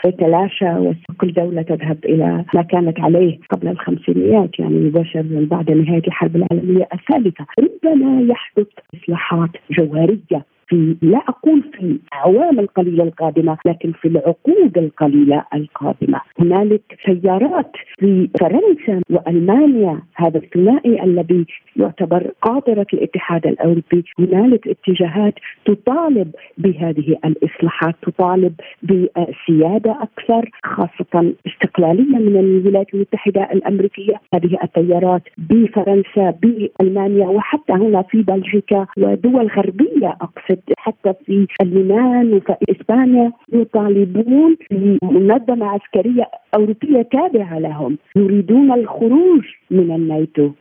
سيتلاشى 0.05 0.93
وكل 1.09 1.33
دولة 1.33 1.61
تذهب 1.61 1.97
إلى 2.05 2.45
ما 2.55 2.61
كانت 2.61 2.99
عليه 2.99 3.39
قبل 3.49 3.67
الخمسينيات 3.67 4.59
يعني 4.59 4.75
مباشرة 4.75 5.25
بعد 5.51 5.71
نهاية 5.71 6.07
الحرب 6.07 6.35
العالمية 6.35 6.87
الثالثة. 6.93 7.45
ربما 7.59 8.21
يحدث 8.21 8.67
إصلاحات 8.95 9.49
جوهرية 9.71 10.45
في 10.73 10.95
لا 11.01 11.17
أقول 11.17 11.63
في 11.73 11.79
الأعوام 11.79 12.59
القليلة 12.59 13.03
القادمة 13.03 13.57
لكن 13.65 13.91
في 13.91 14.07
العقود 14.07 14.77
القليلة 14.77 15.45
القادمة. 15.53 16.21
هنالك 16.39 16.81
تيارات 17.05 17.71
في 17.99 18.29
فرنسا 18.39 19.01
وألمانيا 19.09 20.01
هذا 20.15 20.37
الثنائي 20.37 21.03
الذي 21.03 21.45
يعتبر 21.75 22.31
قاطرة 22.41 22.87
الاتحاد 22.93 23.47
الأوروبي. 23.47 24.03
هنالك 24.19 24.67
اتجاهات 24.67 25.33
تطالب 25.65 26.31
بهذه 26.57 27.17
الإصلاحات 27.25 27.95
تطالب 28.01 28.53
بسيادة 28.83 29.91
أكثر 30.01 30.49
خاصة 30.63 31.33
استقلالية 31.47 32.17
من 32.17 32.37
الولايات 32.39 32.93
المتحدة 32.93 33.43
الأمريكية. 33.53 34.21
هذه 34.33 34.57
التيارات 34.63 35.23
بفرنسا 35.37 36.33
بألمانيا 36.41 37.27
وحتى 37.27 37.73
هنا 37.73 38.01
في 38.01 38.21
بلجيكا 38.21 38.87
ودول 38.97 39.47
غربية 39.47 40.17
أقصد 40.21 40.62
حتى 40.77 41.13
في 41.25 41.47
اليونان 41.61 42.33
وفي 42.33 42.55
إسبانيا 42.71 43.31
يطالبون 43.53 44.57
بمنظمة 44.71 45.65
عسكرية 45.65 46.27
أوروبية 46.55 47.01
تابعة 47.01 47.59
لهم 47.59 47.97
يريدون 48.15 48.71
الخروج 48.71 49.43
من 49.71 49.91
الناتو. 49.95 50.51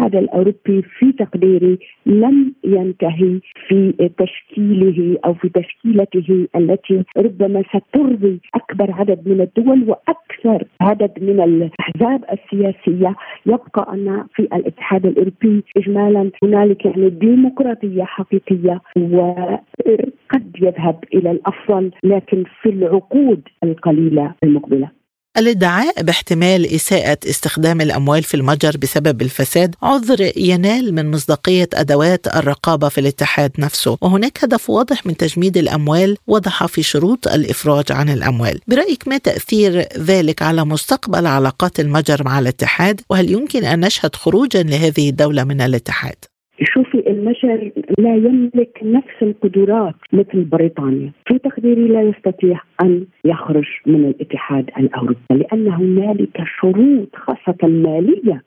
الاتحاد 0.00 0.16
الأوروبي 0.22 0.82
في 0.98 1.12
تقديري 1.12 1.78
لم 2.06 2.52
ينتهي 2.64 3.40
في 3.68 4.10
تشكيله 4.18 5.18
أو 5.24 5.34
في 5.34 5.48
تشكيلته 5.48 6.46
التي 6.56 7.04
ربما 7.16 7.62
سترضي 7.62 8.40
أكبر 8.54 8.90
عدد 8.92 9.28
من 9.28 9.40
الدول 9.40 9.84
وأكثر 9.90 10.64
عدد 10.80 11.10
من 11.20 11.40
الأحزاب 11.40 12.24
السياسية. 12.32 13.14
يبقى 13.46 13.94
أن 13.94 14.24
في 14.34 14.42
الاتحاد 14.42 15.06
الأوروبي 15.06 15.64
اجمالا 15.76 16.30
هنالك 16.42 16.84
يعني 16.84 17.10
ديمقراطية 17.10 18.04
حقيقية 18.04 18.80
وقد 18.96 20.56
يذهب 20.60 21.04
إلى 21.14 21.30
الأفضل 21.30 21.90
لكن 22.04 22.44
في 22.62 22.68
العقود 22.68 23.40
القليلة 23.64 24.34
المقبلة. 24.44 24.99
الادعاء 25.36 26.02
باحتمال 26.02 26.74
إساءة 26.74 27.18
استخدام 27.24 27.80
الأموال 27.80 28.22
في 28.22 28.34
المتجر 28.34 28.76
بسبب 28.76 29.22
الفساد 29.22 29.74
عذر 29.82 30.32
ينال 30.36 30.94
من 30.94 31.10
مصداقية 31.10 31.68
أدوات 31.74 32.26
الرقابة 32.26 32.88
في 32.88 33.00
الاتحاد 33.00 33.52
نفسه. 33.58 33.98
وهناك 34.00 34.44
هدف 34.44 34.70
واضح 34.70 35.06
من 35.06 35.16
تجميد 35.16 35.56
الأموال 35.56 36.16
وضح 36.26 36.66
في 36.66 36.82
شروط 36.82 37.28
الإفراج 37.28 37.92
عن 37.92 38.08
الأموال. 38.08 38.60
برأيك 38.68 39.08
ما 39.08 39.18
تأثير 39.18 39.88
ذلك 39.98 40.42
على 40.42 40.64
مستقبل 40.64 41.26
علاقات 41.26 41.80
المتجر 41.80 42.24
مع 42.24 42.38
الاتحاد؟ 42.38 43.00
وهل 43.10 43.30
يمكن 43.30 43.64
أن 43.64 43.80
نشهد 43.80 44.16
خروجا 44.16 44.62
لهذه 44.62 45.08
الدولة 45.08 45.44
من 45.44 45.60
الاتحاد؟ 45.60 46.16
شوفي 46.62 47.10
المجر 47.10 47.70
لا 47.98 48.14
يملك 48.16 48.80
نفس 48.82 49.22
القدرات 49.22 49.94
مثل 50.12 50.44
بريطانيا. 50.44 51.12
في 51.26 51.38
تقديري 51.38 51.88
لا 51.88 52.02
يستطيع 52.02 52.60
أن 52.82 53.06
يخرج 53.24 53.66
من 53.86 54.04
الاتحاد 54.04 54.70
الأوروبي 54.78 55.16
لأن 55.30 55.68
هنالك 55.68 56.42
شروط 56.60 57.16
خاصة 57.16 57.68
مالية 57.68 58.42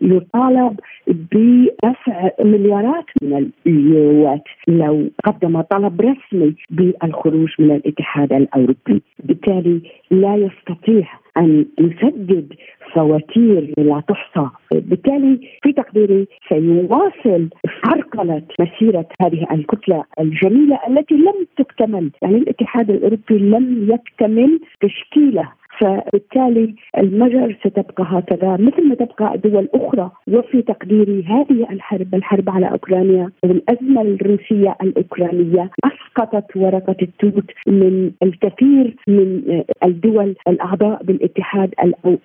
يطالب 0.00 0.80
بدفع 1.06 2.30
مليارات 2.40 3.04
من 3.22 3.50
اليوروات 3.66 4.44
لو 4.68 5.10
قدم 5.24 5.60
طلب 5.60 6.00
رسمي 6.00 6.54
بالخروج 6.70 7.48
من 7.58 7.70
الاتحاد 7.70 8.32
الأوروبي. 8.32 9.02
بالتالي 9.24 9.80
لا 10.10 10.36
يستطيع 10.36 11.06
أن 11.38 11.66
يسدد 11.80 12.52
فواتير 12.94 13.74
لا 13.78 14.02
تحصى. 14.08 14.48
بالتالي 14.72 15.40
في 15.62 15.72
تقديري 15.72 16.26
سيواصل 16.48 17.48
عرقلة 17.84 18.42
مسيرة 18.60 19.06
هذه 19.22 19.46
الكتلة 19.52 20.04
الجميلة 20.20 20.78
التي 20.88 21.14
لم 21.14 21.46
تكتمل. 21.56 22.10
يعني 22.22 22.36
الاتحاد 22.36 22.90
الأوروبي 22.90 23.38
لم 23.38 23.90
يكتمل 23.92 24.60
تشكيلة 24.80 25.52
فبالتالي 25.80 26.74
المجر 26.98 27.56
ستبقى 27.64 28.04
هكذا 28.08 28.56
مثل 28.56 28.88
ما 28.88 28.94
تبقى 28.94 29.38
دول 29.38 29.68
أخرى 29.74 30.10
وفي 30.28 30.62
تقديري 30.62 31.22
هذه 31.22 31.66
الحرب 31.72 32.14
الحرب 32.14 32.50
على 32.50 32.70
أوكرانيا 32.70 33.30
والازمه 33.44 34.02
الروسية 34.02 34.76
الأوكرانية 34.82 35.70
أسقطت 35.84 36.56
ورقة 36.56 36.96
التوت 37.02 37.44
من 37.66 38.10
الكثير 38.22 38.96
من 39.08 39.62
الدول 39.84 40.34
الأعضاء 40.48 41.02
بالاتحاد 41.02 41.74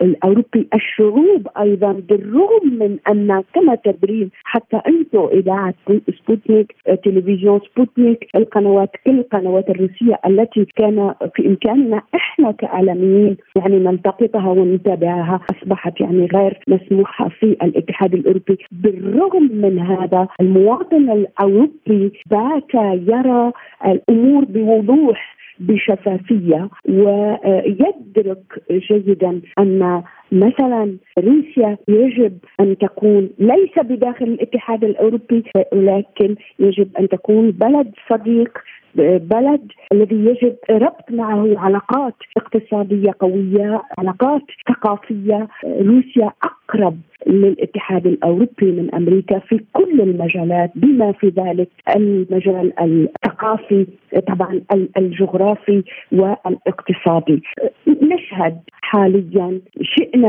الأوروبي. 0.02 0.68
الشعوب 0.74 1.48
أيضا 1.60 1.92
بالرغم 1.92 2.68
من 2.80 2.98
أن 3.10 3.44
كما 3.54 3.76
تدرين 3.76 4.30
حتى 4.44 4.82
أنتم 4.88 5.28
إذاعة 5.34 5.74
سبوتنيك 6.26 6.76
تلفزيون 7.04 7.60
سبوتنيك 7.74 8.28
القنوات 8.36 8.90
كل 9.06 9.20
القنوات 9.20 9.70
الروسية 9.70 10.20
التي 10.26 10.66
كان 10.76 11.14
في 11.36 11.48
إمكاننا 11.48 12.02
إحنا 12.16 12.52
كاعلاميين 12.52 13.38
يعني 13.56 13.80
نلتقطها 13.80 14.50
ونتابعها 14.50 15.40
أصبحت 15.52 16.02
يعني 16.02 16.26
غير 16.26 16.60
مسموحة 16.68 17.30
في 17.30 17.46
الاتحاد 17.46 18.14
الأوروبي. 18.14 18.58
بالرغم 18.72 19.44
من 19.44 19.80
هذا 19.80 20.28
المواطن 20.42 21.10
الأوروبي 21.12 22.12
بات 22.32 22.74
يرى 23.08 23.52
الأمور 23.86 24.46
بوضوح 24.46 25.34
بشفافية 25.60 26.70
ويدرك 26.90 28.64
جيدا 28.72 29.42
أن 29.60 30.04
مثلا 30.34 30.98
روسيا 31.20 31.78
يجب 31.88 32.38
أن 32.60 32.78
تكون 32.78 33.30
ليس 33.40 33.80
بداخل 33.80 34.26
الاتحاد 34.26 34.84
الأوروبي 34.84 35.44
ولكن 35.74 36.36
يجب 36.60 36.88
أن 37.00 37.10
تكون 37.10 37.52
بلد 37.52 37.92
صديق 38.10 38.58
بلد 38.96 39.72
الذي 39.92 40.16
يجب 40.16 40.56
ربط 40.70 41.12
معه 41.12 41.60
علاقات 41.60 42.14
اقتصادية 42.38 43.12
قوية، 43.20 43.82
علاقات 44.00 44.42
ثقافية، 44.70 45.48
روسيا 45.66 46.32
أقرب 46.44 46.98
للاتحاد 47.28 48.08
الأوروبي 48.08 48.72
من 48.72 48.96
أمريكا 48.96 49.40
في 49.40 49.60
كل 49.74 50.02
المجالات 50.02 50.72
بما 50.76 51.12
في 51.12 51.28
ذلك 51.28 51.70
المجال 51.96 52.74
الثقافي 52.80 53.88
طبعا 54.28 54.62
الجغرافي 54.98 55.84
والإقتصادي. 56.12 57.44
نشهد 57.88 58.60
حاليا 58.72 59.60
شئنا 59.82 60.23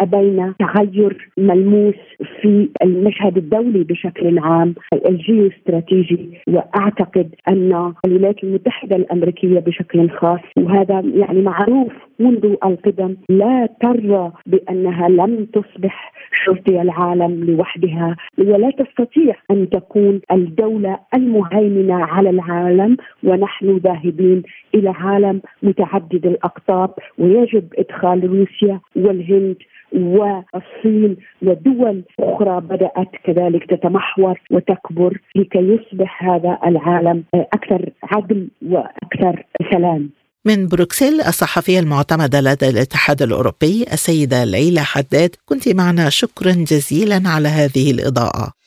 أبينا 0.00 0.54
تغير 0.58 1.30
ملموس 1.38 1.94
في 2.40 2.68
المشهد 2.82 3.36
الدولي 3.36 3.84
بشكل 3.84 4.38
عام 4.38 4.74
الجيوستراتيجي 5.08 6.38
وأعتقد 6.48 7.34
أن 7.48 7.92
الولايات 8.06 8.44
المتحدة 8.44 8.96
الأمريكية 8.96 9.60
بشكل 9.60 10.10
خاص 10.10 10.40
وهذا 10.58 11.02
يعني 11.14 11.42
معروف 11.42 11.92
منذ 12.18 12.56
القدم 12.64 13.16
لا 13.28 13.68
ترى 13.80 14.32
بأنها 14.46 15.08
لم 15.08 15.44
تصبح 15.44 16.12
شرطي 16.44 16.82
العالم 16.82 17.44
لوحدها 17.44 18.16
ولا 18.38 18.70
تستطيع 18.70 19.34
أن 19.50 19.70
تكون 19.70 20.20
الدولة 20.32 20.98
المهيمنه 21.14 22.04
على 22.04 22.30
العالم 22.30 22.96
ونحن 23.24 23.76
ذاهبين 23.76 24.42
إلى 24.74 24.90
عالم 24.90 25.40
متعدد 25.62 26.26
الأقطاب 26.26 26.90
ويجب 27.18 27.64
إدخال 27.78 28.30
روسيا 28.30 28.80
والهند 28.96 29.56
والصين 29.92 31.16
ودول 31.42 32.02
أخرى 32.20 32.60
بدأت 32.60 33.16
كذلك 33.24 33.64
تتمحور 33.70 34.40
وتكبر 34.50 35.18
لكي 35.36 35.58
يصبح 35.58 36.24
هذا 36.24 36.58
العالم 36.66 37.24
أكثر 37.34 37.88
عدل 38.02 38.48
وأكثر 38.68 39.44
سلام. 39.72 40.10
من 40.48 40.68
بروكسل 40.68 41.20
الصحفية 41.20 41.80
المعتمدة 41.80 42.40
لدى 42.40 42.68
الاتحاد 42.68 43.22
الأوروبي 43.22 43.86
السيدة 43.92 44.44
ليلى 44.44 44.84
حداد 44.84 45.36
كنت 45.46 45.68
معنا. 45.68 46.10
شكرا 46.10 46.52
جزيلا 46.52 47.22
على 47.28 47.48
هذه 47.48 47.90
الإضاءة. 47.90 48.57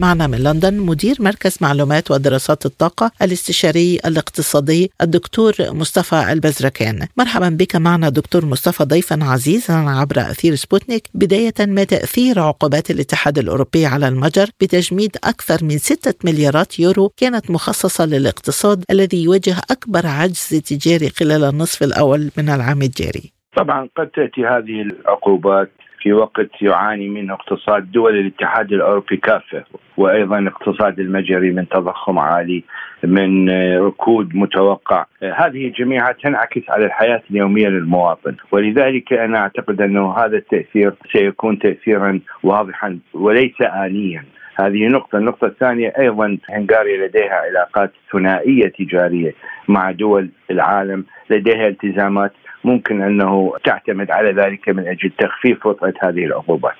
معنا 0.00 0.26
من 0.26 0.38
لندن 0.38 0.80
مدير 0.80 1.16
مركز 1.20 1.58
معلومات 1.60 2.10
ودراسات 2.10 2.66
الطاقة 2.66 3.10
الاستشاري 3.22 3.98
الاقتصادي 4.06 4.90
الدكتور 5.00 5.52
مصطفى 5.60 6.32
البزركان. 6.32 7.06
مرحبا 7.16 7.48
بك 7.48 7.76
معنا 7.76 8.08
دكتور 8.08 8.44
مصطفى 8.44 8.84
ضيفا 8.84 9.18
عزيزا 9.22 9.74
عبر 9.74 10.20
أثير 10.20 10.54
سبوتنيك 10.54 11.08
بداية 11.14 11.54
ما 11.60 11.84
تأثير 11.84 12.40
عقوبات 12.40 12.90
الاتحاد 12.90 13.38
الأوروبي 13.38 13.86
على 13.86 14.08
المجر 14.08 14.46
بتجميد 14.60 15.16
أكثر 15.24 15.64
من 15.64 15.78
ستة 15.78 16.14
مليارات 16.24 16.80
يورو 16.80 17.12
كانت 17.16 17.50
مخصصة 17.50 18.06
للاقتصاد 18.06 18.84
الذي 18.90 19.24
يواجه 19.24 19.56
أكبر 19.70 20.06
عجز 20.06 20.62
تجاري 20.66 21.10
خلال 21.10 21.44
النصف 21.44 21.82
الأول 21.82 22.30
من 22.36 22.48
العام 22.48 22.82
الجاري. 22.82 23.32
طبعا 23.56 23.88
قد 23.96 24.08
تأتي 24.08 24.40
هذه 24.40 24.82
العقوبات 24.82 25.70
في 26.00 26.12
وقت 26.12 26.62
يعاني 26.62 27.08
منه 27.08 27.34
اقتصاد 27.34 27.92
دول 27.92 28.18
الاتحاد 28.18 28.72
الأوروبي 28.72 29.16
كافة 29.16 29.64
وأيضا 29.96 30.38
الاقتصاد 30.38 31.00
المجري 31.00 31.50
من 31.50 31.68
تضخم 31.68 32.18
عالي 32.18 32.64
من 33.04 33.50
ركود 33.78 34.34
متوقع. 34.36 35.04
هذه 35.22 35.72
جميعها 35.78 36.12
تنعكس 36.12 36.70
على 36.70 36.86
الحياة 36.86 37.22
اليومية 37.30 37.68
للمواطن. 37.68 38.36
ولذلك 38.52 39.12
أنا 39.12 39.38
أعتقد 39.38 39.82
انه 39.82 40.14
هذا 40.14 40.36
التأثير 40.36 40.94
سيكون 41.12 41.58
تاثيرا 41.58 42.20
واضحا 42.42 42.98
وليس 43.14 43.60
انيا. 43.60 44.24
هذه 44.54 44.86
نقطة، 44.86 45.18
النقطة 45.18 45.46
الثانية 45.46 45.92
أيضا 45.98 46.38
هنغاريا 46.50 47.06
لديها 47.06 47.34
علاقات 47.34 47.92
ثنائية 48.12 48.68
تجارية 48.68 49.34
مع 49.68 49.90
دول 49.90 50.30
العالم، 50.50 51.04
لديها 51.30 51.68
التزامات 51.68 52.32
ممكن 52.64 53.02
أنه 53.02 53.52
تعتمد 53.64 54.10
على 54.10 54.32
ذلك 54.32 54.68
من 54.68 54.88
أجل 54.88 55.10
تخفيف 55.18 55.66
وطأة 55.66 55.92
هذه 56.02 56.24
العقوبات. 56.24 56.76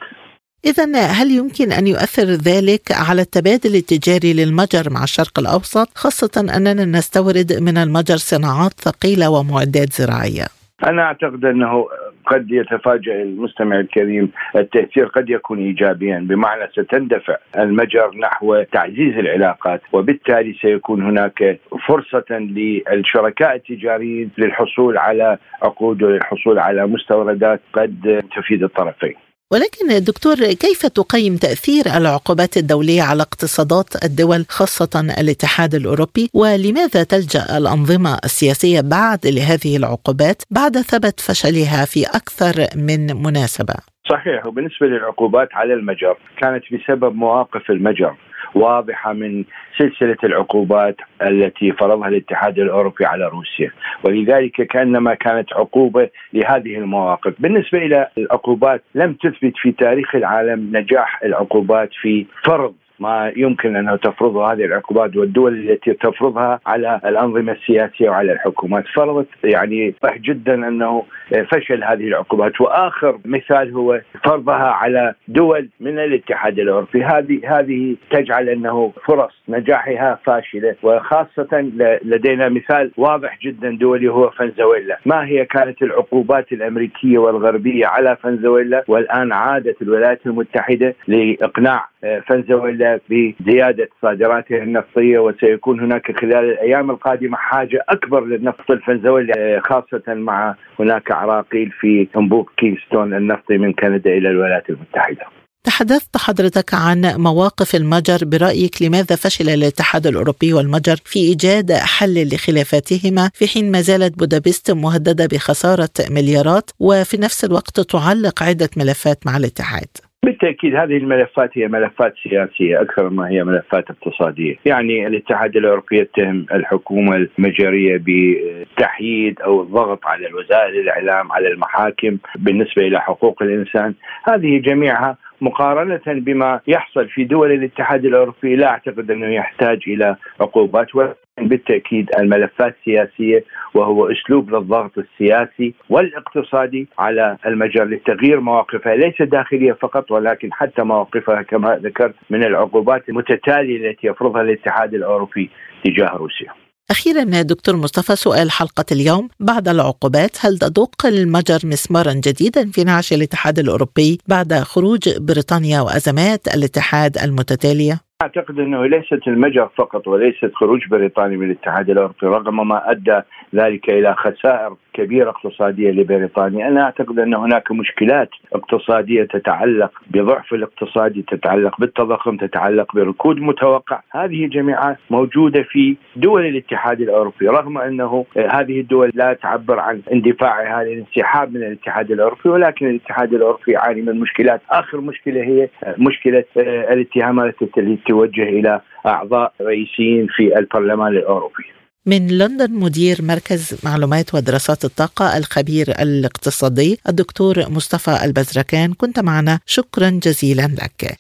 إذا 0.65 0.97
هل 0.97 1.31
يمكن 1.31 1.73
أن 1.73 1.87
يؤثر 1.87 2.23
ذلك 2.23 2.83
على 3.09 3.23
التبادل 3.23 3.75
التجاري 3.77 4.33
للمجر 4.33 4.91
مع 4.91 5.03
الشرق 5.03 5.39
الأوسط 5.39 5.89
خاصة 5.95 6.57
أننا 6.57 6.85
نستورد 6.85 7.53
من 7.61 7.77
المجر 7.79 8.17
صناعات 8.17 8.73
ثقيلة 8.73 9.31
ومعدات 9.31 9.93
زراعية؟ 9.93 10.47
أنا 10.85 11.03
أعتقد 11.03 11.45
أنه 11.45 11.87
قد 12.31 12.51
يتفاجأ 12.51 13.23
المستمع 13.23 13.81
الكريم 13.81 14.31
التأثير 14.57 15.07
قد 15.07 15.31
يكون 15.31 15.59
إيجابيا 15.59 16.19
بمعنى 16.19 16.69
ستندفع 16.73 17.37
المجر 17.59 18.11
نحو 18.17 18.63
تعزيز 18.63 19.19
العلاقات 19.19 19.83
وبالتالي 19.93 20.53
سيكون 20.63 21.03
هناك 21.03 21.59
فرصة 21.89 22.31
للشركاء 22.31 23.57
التجاريين 23.57 24.31
للحصول 24.39 24.99
على 24.99 25.39
عقود 25.63 26.03
وللحصول 26.03 26.59
على 26.59 26.87
مستوردات 26.87 27.61
قد 27.73 28.23
تفيد 28.37 28.63
الطرفين. 28.63 29.15
ولكن 29.53 30.05
دكتور 30.05 30.35
كيف 30.35 30.87
تقيم 30.87 31.37
تأثير 31.37 31.85
العقوبات 31.97 32.57
الدولية 32.57 33.03
على 33.03 33.23
اقتصادات 33.23 34.05
الدول 34.05 34.45
خاصة 34.49 35.15
الاتحاد 35.21 35.75
الأوروبي 35.75 36.31
ولماذا 36.35 37.03
تلجأ 37.13 37.59
الأنظمة 37.59 38.15
السياسية 38.25 38.81
بعد 38.81 39.21
لهذه 39.27 39.77
العقوبات 39.77 40.43
بعد 40.51 40.75
ثبت 40.91 41.21
فشلها 41.21 41.85
في 41.93 42.01
أكثر 42.21 42.55
من 42.89 43.01
مناسبة؟ 43.27 43.75
صحيح 44.11 44.47
وبالنسبة 44.47 44.87
للعقوبات 44.87 45.49
على 45.53 45.75
المجر 45.75 46.17
كانت 46.41 46.65
بسبب 46.73 47.15
مواقف 47.15 47.71
المجر 47.71 48.15
واضحة 48.55 49.13
من 49.13 49.45
سلسلة 49.79 50.17
العقوبات 50.25 50.97
التي 51.23 51.73
فرضها 51.73 52.09
الاتحاد 52.09 52.59
الأوروبي 52.59 53.05
على 53.05 53.29
روسيا، 53.29 53.71
ولذلك 54.05 54.63
كأنما 54.63 55.15
كانت 55.15 55.53
عقوبة 55.53 56.09
لهذه 56.33 56.77
المواقف، 56.77 57.35
بالنسبة 57.39 57.79
إلى 57.79 58.09
العقوبات 58.19 58.83
لم 58.95 59.13
تثبت 59.13 59.53
في 59.57 59.73
تاريخ 59.73 60.15
العالم 60.15 60.77
نجاح 60.77 61.23
العقوبات 61.23 61.91
في 62.03 62.27
فرض 62.45 62.75
ما 63.01 63.33
يمكن 63.37 63.77
انه 63.77 63.97
تفرضه 63.97 64.53
هذه 64.53 64.65
العقوبات 64.65 65.17
والدول 65.17 65.71
التي 65.71 65.93
تفرضها 65.93 66.61
على 66.67 67.01
الأنظمة 67.05 67.53
السياسية 67.53 68.11
وعلى 68.11 68.33
الحكومات. 68.33 68.85
فرضت 68.95 69.29
يعني 69.45 69.95
واضح 70.03 70.19
جدا 70.19 70.55
أنه 70.69 71.05
فشل 71.53 71.85
هذه 71.85 72.09
العقوبات. 72.09 72.61
وآخر 72.61 73.19
مثال 73.25 73.73
هو 73.75 74.01
فرضها 74.25 74.71
على 74.71 75.15
دول 75.29 75.69
من 75.81 75.99
الاتحاد 75.99 76.59
الأوروبي. 76.59 77.05
هذه 77.05 77.41
هذه 77.45 77.97
تجعل 78.11 78.49
أنه 78.49 78.93
فرص 79.07 79.33
نجاحها 79.49 80.19
فاشلة. 80.27 80.75
وخاصة 80.83 81.71
لدينا 82.05 82.49
مثال 82.49 82.91
واضح 82.97 83.39
جدا 83.43 83.71
دولي 83.71 84.09
هو 84.09 84.31
فنزويلا. 84.31 84.99
ما 85.07 85.27
هي 85.27 85.45
كانت 85.45 85.83
العقوبات 85.83 86.53
الأمريكية 86.53 87.19
والغربية 87.19 87.87
على 87.87 88.17
فنزويلا؟ 88.23 88.85
والآن 88.89 89.33
عادت 89.33 89.83
الولايات 89.83 90.27
المتحدة 90.27 90.95
لإقناع 91.09 91.89
فنزويلا 92.27 93.01
بزيادة 93.11 93.89
صادراتها 94.03 94.63
النفطية 94.63 95.19
وسيكون 95.19 95.81
هناك 95.81 96.21
خلال 96.21 96.51
الأيام 96.51 96.91
القادمة 96.91 97.37
حاجة 97.37 97.85
أكبر 97.89 98.25
للنفط 98.25 98.71
الفنزويلي 98.71 99.61
خاصة 99.65 100.03
مع 100.09 100.55
هناك 100.79 101.13
عراقيل 101.13 101.71
في 101.81 102.09
انبوب 102.17 102.49
كيستون 102.57 103.15
النفطي 103.15 103.59
من 103.59 103.73
كندا 103.73 104.11
إلى 104.11 104.29
الولايات 104.29 104.71
المتحدة. 104.71 105.27
تحدثت 105.65 106.17
حضرتك 106.17 106.75
عن 106.75 107.15
مواقف 107.17 107.75
المجر 107.75 108.19
برأيك 108.25 108.83
لماذا 108.83 109.17
فشل 109.17 109.49
الاتحاد 109.49 110.07
الأوروبي 110.07 110.53
والمجر 110.53 110.97
في 111.05 111.19
إيجاد 111.19 111.73
حل 111.73 112.29
لخلافاتهما 112.35 113.31
في 113.35 113.47
حين 113.49 113.71
ما 113.73 113.81
زالت 113.81 114.19
بودابست 114.19 114.71
مهددة 114.71 115.27
بخسارة 115.27 115.89
مليارات 116.11 116.71
وفي 116.79 117.17
نفس 117.17 117.45
الوقت 117.45 117.81
تعلق 117.81 118.43
عدة 118.43 118.71
ملفات 118.77 119.27
مع 119.27 119.37
الاتحاد 119.37 120.10
بالتأكيد 120.25 120.75
هذه 120.75 120.97
الملفات 120.97 121.59
هي 121.59 121.69
ملفات 121.69 122.15
سياسية 122.23 122.83
أكثر 122.83 123.11
ما 123.11 123.29
هي 123.29 123.45
ملفات 123.45 123.85
اقتصادية، 123.91 124.57
يعني 124.65 125.07
الاتحاد 125.07 125.57
الأوروبي 125.57 125.99
يتهم 125.99 126.47
الحكومة 126.53 127.17
المجرية 127.39 127.97
بالتحييد 127.97 129.41
أو 129.41 129.63
الضغط 129.63 130.07
على 130.07 130.29
وسائل 130.35 130.81
الإعلام 130.81 131.33
على 131.33 131.49
المحاكم 131.49 132.19
بالنسبة 132.39 132.83
إلى 132.83 133.01
حقوق 133.01 133.43
الإنسان، 133.43 133.95
هذه 134.25 134.59
جميعها 134.59 135.17
مقارنة 135.41 136.01
بما 136.07 136.61
يحصل 136.67 137.09
في 137.09 137.25
دول 137.25 137.53
الاتحاد 137.53 138.05
الأوروبي 138.05 138.57
لا 138.57 138.67
أعتقد 138.67 139.11
أنه 139.11 139.27
يحتاج 139.27 139.81
إلى 139.87 140.17
عقوبات. 140.41 140.95
ولكن 140.95 141.15
بالتأكيد 141.49 142.11
الملفات 142.19 142.77
سياسية 142.85 143.45
وهو 143.75 144.07
أسلوب 144.07 144.51
للضغط 144.51 144.99
السياسي 144.99 145.75
والاقتصادي 145.89 146.89
على 146.99 147.37
المجر 147.47 147.85
لتغيير 147.85 148.41
مواقفها 148.41 148.97
ليس 148.97 149.23
داخلية 149.23 149.73
فقط 149.73 150.11
ولكن 150.11 150.53
حتى 150.53 150.83
مواقفها 150.83 151.43
كما 151.43 151.81
ذكرت 151.85 152.15
من 152.31 152.45
العقوبات 152.45 153.09
المتتالية 153.09 153.91
التي 153.91 154.07
يفرضها 154.07 154.43
الاتحاد 154.43 154.95
الأوروبي 154.95 155.51
تجاه 155.85 156.17
روسيا 156.17 156.53
أخيرا 156.91 157.43
دكتور 157.43 157.77
مصطفى 157.77 158.17
سؤال 158.17 158.51
حلقة 158.51 158.85
اليوم 158.93 159.29
بعد 159.41 159.69
العقوبات 159.69 160.37
هل 160.41 160.59
تدق 160.59 161.07
المجر 161.07 161.59
مسمارا 161.65 162.13
جديدا 162.13 162.71
في 162.71 162.85
نعش 162.85 163.13
الاتحاد 163.13 163.59
الأوروبي 163.59 164.19
بعد 164.29 164.55
خروج 164.55 165.19
بريطانيا 165.19 165.81
وأزمات 165.81 166.55
الاتحاد 166.55 167.19
المتتالية؟ 167.19 168.10
أعتقد 168.23 168.59
أنه 168.59 168.87
ليست 168.87 169.29
المجر 169.29 169.69
فقط 169.77 170.09
وليست 170.09 170.55
خروج 170.55 170.89
بريطانيا 170.89 171.37
من 171.37 171.47
الاتحاد 171.47 171.91
الأوروبي 171.91 172.27
رغم 172.27 172.69
ما 172.69 172.91
أدى 172.91 173.21
ذلك 173.55 173.91
إلى 173.91 174.15
خسائر 174.15 174.75
كبيرة 174.93 175.31
اقتصادية 175.31 175.91
لبريطانيا، 175.91 176.69
أنا 176.69 176.83
أعتقد 176.83 177.19
أن 177.19 177.35
هناك 177.35 177.73
مشكلات 177.73 178.29
اقتصادية 178.53 179.25
تتعلق 179.25 179.93
بضعف 180.11 180.55
الاقتصادي، 180.55 181.23
تتعلق 181.23 181.81
بالتضخم، 181.81 182.37
تتعلق 182.37 182.95
بركود 182.95 183.37
متوقع، 183.37 184.01
هذه 184.11 184.47
جميعها 184.47 184.97
موجودة 185.11 185.63
في 185.63 185.97
دول 186.17 186.47
الاتحاد 186.47 187.01
الأوروبي، 187.01 187.49
رغم 187.49 187.79
أنه 187.79 188.25
هذه 188.37 188.81
الدول 188.81 189.11
لا 189.15 189.33
تعبر 189.33 189.79
عن 189.79 190.03
اندفاعها 190.13 190.85
للانسحاب 190.85 191.55
من 191.55 191.63
الاتحاد 191.63 192.11
الأوروبي، 192.11 192.49
ولكن 192.49 192.91
الاتحاد 192.91 193.35
الأوروبي 193.35 193.73
يعاني 193.73 194.03
من 194.03 194.21
مشكلات، 194.21 194.61
آخر 194.71 195.01
مشكلة 195.01 195.43
هي 195.43 195.69
مشكلة 195.99 196.45
الاتهامات 196.57 197.55
التي 197.63 197.99
توجه 198.07 198.43
إلى 198.43 198.81
أعضاء 199.07 199.53
رئيسيين 199.61 200.27
في 200.27 200.59
البرلمان 200.59 201.13
الأوروبي. 201.13 201.65
من 202.07 202.27
لندن 202.27 202.73
مدير 202.73 203.23
مركز 203.23 203.75
معلومات 203.83 204.35
ودراسات 204.35 204.85
الطاقة 204.85 205.37
الخبير 205.37 206.03
الاقتصادي 206.03 207.01
الدكتور 207.09 207.71
مصطفى 207.71 208.25
البزركان 208.25 208.93
كنت 208.93 209.19
معنا 209.19 209.61
شكرا 209.67 210.11
جزيلا 210.11 210.67
لك. 210.67 211.19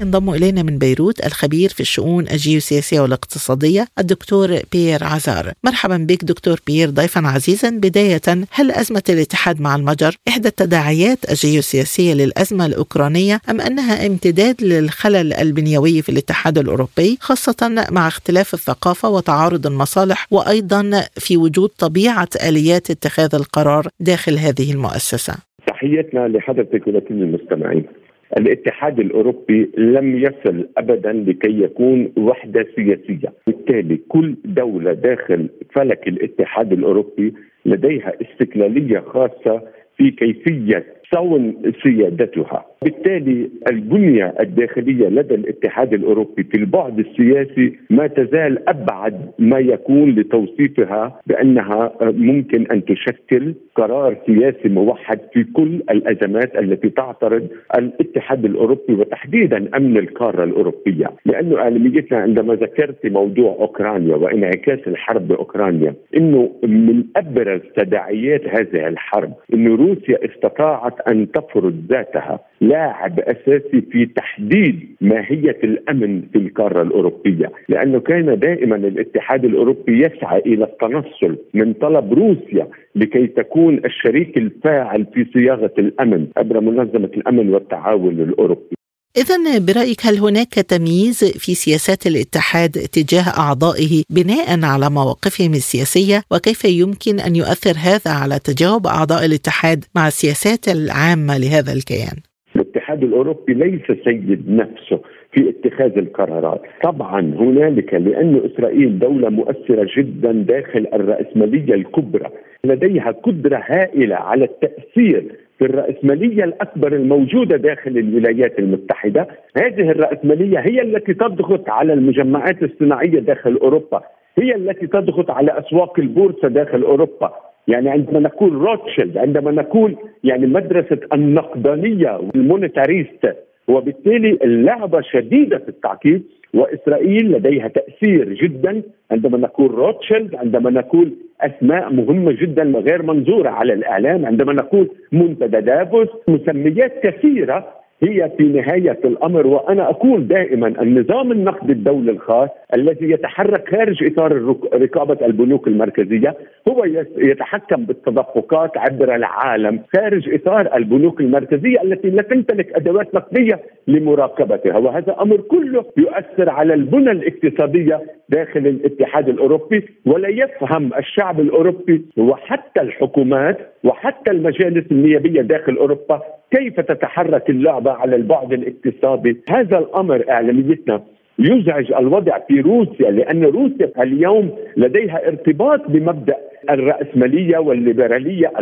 ينضم 0.00 0.30
إلينا 0.30 0.62
من 0.62 0.78
بيروت 0.78 1.26
الخبير 1.26 1.68
في 1.68 1.80
الشؤون 1.80 2.28
الجيوسياسية 2.28 3.00
والاقتصادية 3.00 3.86
الدكتور 3.98 4.58
بيير 4.72 5.04
عزار. 5.04 5.52
مرحبا 5.64 5.96
بك 5.96 6.24
دكتور 6.24 6.60
بيير 6.66 6.90
ضيفا 6.90 7.20
عزيزا. 7.26 7.70
بداية 7.70 8.20
هل 8.52 8.70
أزمة 8.70 9.02
الاتحاد 9.08 9.60
مع 9.60 9.76
المجر 9.76 10.16
إحدى 10.28 10.48
التداعيات 10.48 11.30
الجيوسياسية 11.30 12.14
للأزمة 12.14 12.66
الأوكرانية 12.66 13.40
أم 13.50 13.60
أنها 13.60 14.06
امتداد 14.06 14.62
للخلل 14.62 15.32
البنيوي 15.32 16.02
في 16.02 16.08
الاتحاد 16.08 16.58
الأوروبي 16.58 17.18
خاصة 17.20 17.86
مع 17.90 18.08
اختلاف 18.08 18.54
الثقافة 18.54 19.08
وتعارض 19.08 19.66
المصالح 19.66 20.26
وأيضا 20.30 21.04
في 21.16 21.36
وجود 21.36 21.68
طبيعة 21.68 22.28
آليات 22.48 22.90
اتخاذ 22.90 23.34
القرار 23.34 23.88
داخل 24.00 24.38
هذه 24.38 24.72
المؤسسة؟ 24.72 25.34
تحياتنا 25.66 26.28
لحضرتك 26.28 26.86
ولكل 26.86 27.14
المستمعين. 27.22 27.86
الاتحاد 28.36 29.00
الأوروبي 29.00 29.70
لم 29.76 30.16
يصل 30.18 30.68
ابدا 30.78 31.12
لكي 31.12 31.62
يكون 31.62 32.12
وحدة 32.16 32.66
سياسية، 32.76 33.32
بالتالي 33.46 33.96
كل 34.08 34.34
دولة 34.44 34.92
داخل 34.92 35.48
فلك 35.74 36.08
الاتحاد 36.08 36.72
الأوروبي 36.72 37.34
لديها 37.66 38.12
استقلالية 38.22 39.00
خاصة 39.00 39.62
في 39.96 40.10
كيفية 40.10 40.84
صون 41.14 41.56
سيادتها. 41.82 42.64
بالتالي 42.82 43.50
البنية 43.70 44.34
الداخلية 44.40 45.08
لدى 45.08 45.34
الاتحاد 45.34 45.94
الأوروبي 45.94 46.42
في 46.44 46.58
البعد 46.58 46.98
السياسي 46.98 47.72
ما 47.90 48.06
تزال 48.06 48.68
أبعد 48.68 49.30
ما 49.38 49.58
يكون 49.58 50.10
لتوصيفها 50.10 51.20
بأنها 51.26 51.92
ممكن 52.02 52.66
أن 52.72 52.84
تشكل 52.84 53.54
قرار 53.74 54.16
سياسي 54.26 54.68
موحد 54.68 55.18
في 55.32 55.44
كل 55.44 55.82
الأزمات 55.90 56.58
التي 56.58 56.90
تعترض 56.90 57.48
الاتحاد 57.78 58.44
الأوروبي 58.44 58.94
وتحديدا 58.94 59.76
أمن 59.76 59.96
القارة 59.96 60.44
الأوروبية. 60.44 61.10
لأنه 61.26 61.58
عالميتنا 61.58 62.18
عندما 62.18 62.54
ذكرت 62.54 63.06
موضوع 63.06 63.50
أوكرانيا 63.60 64.16
وانعكاس 64.16 64.78
الحرب 64.86 65.28
بأوكرانيا 65.28 65.94
أنه 66.16 66.50
من 66.62 67.04
أبرز 67.16 67.60
تداعيات 67.76 68.42
هذه 68.46 68.88
الحرب 68.88 69.32
أن 69.54 69.66
روسيا 69.68 70.18
استطاعت 70.24 70.97
أن 71.08 71.32
تفرض 71.32 71.74
ذاتها 71.88 72.40
لاعب 72.60 73.20
أساسي 73.20 73.80
في 73.80 74.06
تحديد 74.06 74.96
ماهية 75.00 75.58
الأمن 75.64 76.22
في 76.32 76.38
القارة 76.38 76.82
الأوروبية، 76.82 77.52
لأنه 77.68 78.00
كان 78.00 78.38
دائما 78.38 78.76
الاتحاد 78.76 79.44
الأوروبي 79.44 80.00
يسعى 80.06 80.38
إلى 80.38 80.64
التنصل 80.64 81.36
من 81.54 81.72
طلب 81.72 82.12
روسيا 82.12 82.66
لكي 82.94 83.26
تكون 83.26 83.80
الشريك 83.84 84.38
الفاعل 84.38 85.06
في 85.14 85.26
صياغة 85.32 85.72
الأمن 85.78 86.26
عبر 86.36 86.60
منظمة 86.60 87.10
الأمن 87.16 87.54
والتعاون 87.54 88.20
الأوروبي. 88.20 88.77
إذا 89.16 89.36
برأيك 89.58 90.00
هل 90.06 90.18
هناك 90.18 90.54
تمييز 90.54 91.18
في 91.42 91.54
سياسات 91.54 92.06
الاتحاد 92.06 92.70
تجاه 92.70 93.26
أعضائه 93.38 94.02
بناء 94.10 94.48
على 94.72 94.90
مواقفهم 94.90 95.52
السياسية 95.62 96.22
وكيف 96.32 96.64
يمكن 96.64 97.20
أن 97.26 97.36
يؤثر 97.36 97.76
هذا 97.88 98.10
على 98.22 98.38
تجاوب 98.38 98.86
أعضاء 98.86 99.24
الاتحاد 99.24 99.84
مع 99.96 100.06
السياسات 100.06 100.62
العامة 100.76 101.38
لهذا 101.38 101.72
الكيان؟ 101.72 102.18
الاتحاد 102.56 103.02
الأوروبي 103.02 103.54
ليس 103.54 103.86
سيد 104.04 104.50
نفسه 104.50 105.00
في 105.32 105.40
اتخاذ 105.48 105.98
القرارات 105.98 106.62
طبعا 106.84 107.20
هنالك 107.20 107.94
لأن 107.94 108.40
إسرائيل 108.44 108.98
دولة 108.98 109.28
مؤثرة 109.28 109.88
جدا 109.98 110.32
داخل 110.32 110.86
الرأسمالية 110.94 111.74
الكبرى 111.74 112.30
لديها 112.64 113.10
قدرة 113.10 113.62
هائلة 113.66 114.16
على 114.16 114.44
التأثير 114.44 115.47
في 115.58 115.64
الرأسمالية 115.64 116.44
الأكبر 116.44 116.92
الموجودة 116.92 117.56
داخل 117.56 117.98
الولايات 117.98 118.58
المتحدة. 118.58 119.28
هذه 119.56 119.90
الرأسمالية 119.90 120.58
هي 120.58 120.82
التي 120.82 121.14
تضغط 121.14 121.70
على 121.70 121.92
المجمعات 121.92 122.62
الصناعية 122.62 123.20
داخل 123.20 123.56
أوروبا. 123.56 124.02
هي 124.38 124.54
التي 124.54 124.86
تضغط 124.86 125.30
على 125.30 125.58
أسواق 125.58 125.98
البورصة 126.00 126.48
داخل 126.48 126.82
أوروبا. 126.82 127.32
يعني 127.68 127.90
عندما 127.90 128.20
نقول 128.20 128.52
روتشيلد 128.52 129.18
عندما 129.18 129.50
نقول 129.50 129.96
يعني 130.24 130.46
مدرسة 130.46 130.98
النقدانية 131.12 132.16
وال 132.16 132.36
monetarist 132.36 133.36
وبالتالي 133.68 134.38
اللعبة 134.44 135.00
شديدة 135.00 135.58
في 135.58 135.68
التعقيد 135.68 136.22
وإسرائيل 136.54 137.32
لديها 137.32 137.68
تأثير 137.68 138.32
جدا 138.32 138.82
عندما 139.10 139.38
نقول 139.38 139.70
روتشيلد 139.70 140.34
عندما 140.34 140.70
نقول 140.70 141.12
أسماء 141.40 141.92
مهمة 141.92 142.32
جدا 142.32 142.62
غير 142.62 143.02
منظورة 143.02 143.48
على 143.50 143.72
الإعلام 143.72 144.26
عندما 144.26 144.52
نقول 144.52 144.88
منتدى 145.12 145.60
دافوس 145.60 146.08
مسميات 146.28 146.92
كثيرة 147.06 147.77
هي 148.02 148.30
في 148.38 148.42
نهاية 148.44 148.98
الأمر 149.04 149.46
وأنا 149.46 149.90
أقول 149.90 150.28
دائما 150.28 150.68
النظام 150.68 151.32
النقد 151.32 151.70
الدولي 151.70 152.10
الخاص 152.10 152.48
الذي 152.74 153.10
يتحرك 153.10 153.68
خارج 153.76 154.04
إطار 154.04 154.56
رقابة 154.74 155.26
البنوك 155.26 155.68
المركزية 155.68 156.34
هو 156.68 156.84
يتحكم 157.16 157.84
بالتدفقات 157.84 158.76
عبر 158.78 159.14
العالم 159.14 159.80
خارج 159.96 160.34
إطار 160.34 160.76
البنوك 160.76 161.20
المركزية 161.20 161.82
التي 161.82 162.10
لا 162.10 162.22
تمتلك 162.22 162.72
أدوات 162.72 163.14
نقدية 163.14 163.60
لمراقبتها 163.88 164.78
وهذا 164.78 165.16
أمر 165.20 165.36
كله 165.36 165.84
يؤثر 165.96 166.50
على 166.50 166.74
البنى 166.74 167.10
الاقتصادية 167.10 168.00
داخل 168.28 168.66
الاتحاد 168.66 169.28
الأوروبي 169.28 169.84
ولا 170.06 170.28
يفهم 170.28 170.90
الشعب 170.98 171.40
الأوروبي 171.40 172.04
وحتى 172.18 172.80
الحكومات 172.80 173.58
وحتى 173.84 174.30
المجالس 174.30 174.92
النيابية 174.92 175.42
داخل 175.42 175.76
أوروبا 175.76 176.20
كيف 176.50 176.80
تتحرك 176.80 177.50
اللعبة 177.50 177.90
على 177.90 178.16
البعد 178.16 178.52
الاقتصادي؟ 178.52 179.36
هذا 179.48 179.78
الأمر 179.78 180.24
إعلاميتنا 180.30 181.02
يزعج 181.38 181.92
الوضع 181.92 182.38
في 182.38 182.60
روسيا 182.60 183.10
لأن 183.10 183.44
روسيا 183.44 183.90
اليوم 184.02 184.50
لديها 184.76 185.28
ارتباط 185.28 185.90
بمبدأ 185.90 186.36
الرأسمالية 186.70 187.58
والليبرالية 187.58 188.52